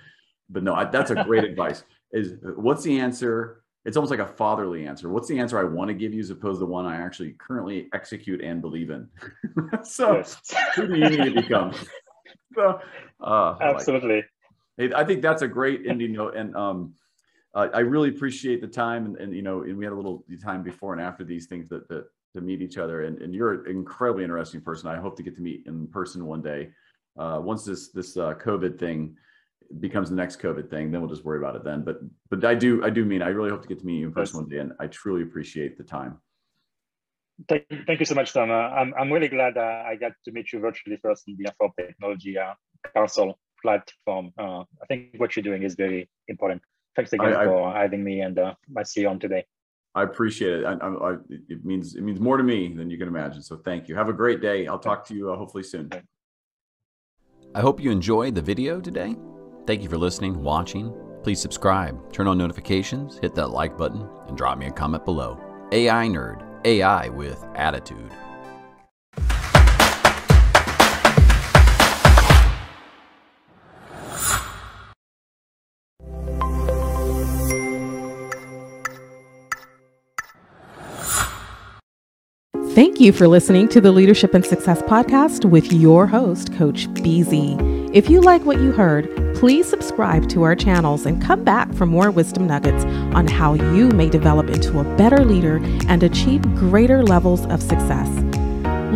But 0.49 0.63
no, 0.63 0.73
I, 0.73 0.83
that's 0.83 1.11
a 1.11 1.23
great 1.23 1.43
advice. 1.49 1.83
Is 2.11 2.33
what's 2.41 2.83
the 2.83 2.99
answer? 2.99 3.63
It's 3.89 3.97
almost 3.97 4.11
like 4.11 4.19
a 4.19 4.27
fatherly 4.27 4.85
answer. 4.85 5.09
What's 5.09 5.27
the 5.27 5.39
answer 5.39 5.57
I 5.57 5.63
want 5.63 5.87
to 5.87 5.95
give 5.95 6.13
you 6.13 6.19
as 6.19 6.29
opposed 6.29 6.57
to 6.57 6.59
the 6.59 6.71
one 6.71 6.85
I 6.85 6.97
actually 6.97 7.31
currently 7.39 7.89
execute 7.91 8.39
and 8.39 8.61
believe 8.61 8.91
in? 8.91 9.09
so 9.83 10.17
yes. 10.17 10.39
who 10.75 10.85
do 10.85 10.95
you 10.95 11.09
need 11.09 11.23
to 11.23 11.41
become? 11.41 11.73
so, 12.55 12.79
uh, 13.19 13.55
Absolutely. 13.59 14.23
Like 14.77 14.93
I 14.93 15.03
think 15.03 15.23
that's 15.23 15.41
a 15.41 15.47
great 15.47 15.87
ending 15.87 16.13
note. 16.13 16.35
And 16.35 16.55
um, 16.55 16.93
uh, 17.55 17.69
I 17.73 17.79
really 17.79 18.09
appreciate 18.09 18.61
the 18.61 18.67
time 18.67 19.07
and, 19.07 19.17
and, 19.17 19.35
you 19.35 19.41
know, 19.41 19.63
and 19.63 19.75
we 19.75 19.85
had 19.85 19.91
a 19.91 19.95
little 19.95 20.23
time 20.39 20.61
before 20.61 20.93
and 20.93 21.01
after 21.01 21.23
these 21.23 21.47
things 21.47 21.67
that, 21.69 21.89
that 21.89 22.05
to 22.35 22.41
meet 22.41 22.61
each 22.61 22.77
other. 22.77 23.05
And, 23.05 23.19
and 23.23 23.33
you're 23.33 23.65
an 23.65 23.71
incredibly 23.71 24.23
interesting 24.23 24.61
person. 24.61 24.87
I 24.87 24.97
hope 24.97 25.17
to 25.17 25.23
get 25.23 25.35
to 25.37 25.41
meet 25.41 25.63
in 25.65 25.87
person 25.87 26.27
one 26.27 26.43
day. 26.43 26.69
Uh, 27.17 27.39
once 27.41 27.65
this 27.65 27.89
this 27.89 28.17
uh, 28.17 28.35
COVID 28.35 28.77
thing 28.77 29.17
becomes 29.79 30.09
the 30.09 30.15
next 30.15 30.41
COVID 30.41 30.69
thing, 30.69 30.91
then 30.91 31.01
we'll 31.01 31.09
just 31.09 31.23
worry 31.23 31.37
about 31.37 31.55
it 31.55 31.63
then. 31.63 31.83
But 31.83 31.99
but 32.29 32.43
I 32.43 32.55
do 32.55 32.83
I 32.83 32.89
do 32.89 33.05
mean 33.05 33.21
I 33.21 33.29
really 33.29 33.49
hope 33.49 33.61
to 33.61 33.67
get 33.67 33.79
to 33.79 33.85
meet 33.85 33.99
you 33.99 34.07
in 34.07 34.13
person 34.13 34.39
one 34.39 34.49
day, 34.49 34.57
and 34.57 34.73
I 34.79 34.87
truly 34.87 35.23
appreciate 35.23 35.77
the 35.77 35.83
time. 35.83 36.17
Thank, 37.47 37.65
thank 37.87 37.99
you 37.99 38.05
so 38.05 38.15
much, 38.15 38.33
Tom. 38.33 38.51
Uh, 38.51 38.53
I'm 38.53 38.93
I'm 38.99 39.11
really 39.11 39.29
glad 39.29 39.57
uh, 39.57 39.83
I 39.85 39.95
got 39.95 40.13
to 40.25 40.31
meet 40.31 40.51
you 40.51 40.59
virtually 40.59 40.97
first 41.01 41.23
in 41.27 41.37
the 41.37 41.49
Afro 41.49 41.73
Technology 41.79 42.37
uh, 42.37 42.53
Council 42.95 43.39
platform. 43.61 44.33
Uh, 44.37 44.61
I 44.61 44.85
think 44.87 45.15
what 45.17 45.35
you're 45.35 45.43
doing 45.43 45.63
is 45.63 45.75
very 45.75 46.09
important. 46.27 46.61
Thanks 46.95 47.13
again 47.13 47.35
I, 47.35 47.45
for 47.45 47.73
having 47.73 48.03
me 48.03 48.21
and 48.21 48.37
uh, 48.37 48.55
my 48.69 48.81
CEO 48.81 49.09
on 49.09 49.19
today. 49.19 49.45
I 49.95 50.03
appreciate 50.03 50.53
it. 50.59 50.65
I, 50.65 50.73
I, 50.73 51.15
it 51.47 51.65
means 51.65 51.95
it 51.95 52.03
means 52.03 52.19
more 52.19 52.37
to 52.37 52.43
me 52.43 52.73
than 52.73 52.89
you 52.89 52.97
can 52.97 53.07
imagine. 53.07 53.41
So 53.41 53.57
thank 53.57 53.87
you. 53.87 53.95
Have 53.95 54.09
a 54.09 54.13
great 54.13 54.41
day. 54.41 54.67
I'll 54.67 54.79
talk 54.79 55.05
to 55.07 55.15
you 55.15 55.31
uh, 55.31 55.37
hopefully 55.37 55.63
soon. 55.63 55.89
I 57.55 57.61
hope 57.61 57.81
you 57.81 57.89
enjoyed 57.89 58.35
the 58.35 58.41
video 58.41 58.79
today. 58.79 59.15
Thank 59.69 59.83
you 59.83 59.89
for 59.89 59.99
listening, 59.99 60.41
watching. 60.41 60.91
Please 61.21 61.39
subscribe, 61.39 62.11
turn 62.11 62.25
on 62.25 62.39
notifications, 62.39 63.19
hit 63.19 63.35
that 63.35 63.49
like 63.49 63.77
button, 63.77 64.09
and 64.27 64.35
drop 64.35 64.57
me 64.57 64.65
a 64.65 64.71
comment 64.71 65.05
below. 65.05 65.39
AI 65.71 66.07
Nerd, 66.07 66.43
AI 66.65 67.09
with 67.09 67.45
attitude. 67.53 68.11
Thank 82.73 82.99
you 82.99 83.11
for 83.11 83.27
listening 83.27 83.67
to 83.67 83.79
the 83.79 83.91
Leadership 83.91 84.33
and 84.33 84.43
Success 84.43 84.81
Podcast 84.81 85.45
with 85.45 85.71
your 85.71 86.07
host, 86.07 86.55
Coach 86.55 86.87
BZ. 86.87 87.93
If 87.93 88.09
you 88.09 88.21
like 88.21 88.43
what 88.45 88.59
you 88.59 88.71
heard, 88.71 89.28
please 89.39 89.69
subscribe 89.69 90.27
to 90.27 90.43
our 90.43 90.53
channels 90.53 91.05
and 91.05 91.21
come 91.21 91.45
back 91.45 91.73
for 91.73 91.85
more 91.85 92.11
wisdom 92.11 92.45
nuggets 92.45 92.83
on 93.15 93.25
how 93.25 93.53
you 93.53 93.87
may 93.91 94.09
develop 94.09 94.49
into 94.49 94.81
a 94.81 94.97
better 94.97 95.23
leader 95.23 95.61
and 95.87 96.03
achieve 96.03 96.41
greater 96.55 97.01
levels 97.01 97.45
of 97.45 97.61
success. 97.61 98.09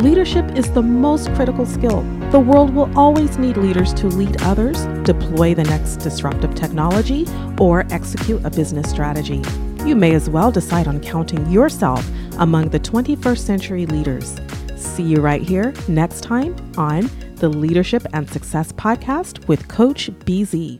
Leadership 0.03 0.45
is 0.57 0.69
the 0.73 0.81
most 0.81 1.33
critical 1.35 1.65
skill. 1.65 2.01
The 2.31 2.41
world 2.41 2.75
will 2.75 2.91
always 2.99 3.37
need 3.37 3.55
leaders 3.55 3.93
to 3.93 4.07
lead 4.07 4.41
others, 4.41 4.83
deploy 5.05 5.55
the 5.55 5.63
next 5.63 5.97
disruptive 5.97 6.53
technology, 6.55 7.25
or 7.57 7.85
execute 7.89 8.43
a 8.43 8.49
business 8.49 8.89
strategy. 8.89 9.41
You 9.85 9.95
may 9.95 10.13
as 10.13 10.29
well 10.29 10.51
decide 10.51 10.89
on 10.89 10.99
counting 10.99 11.49
yourself 11.49 12.05
among 12.37 12.67
the 12.67 12.81
21st 12.81 13.37
century 13.37 13.85
leaders. 13.85 14.35
See 14.75 15.03
you 15.03 15.21
right 15.21 15.41
here 15.41 15.73
next 15.87 16.19
time 16.19 16.53
on 16.77 17.09
the 17.43 17.49
Leadership 17.49 18.07
and 18.13 18.29
Success 18.29 18.71
Podcast 18.71 19.45
with 19.49 19.67
Coach 19.67 20.09
BZ. 20.23 20.79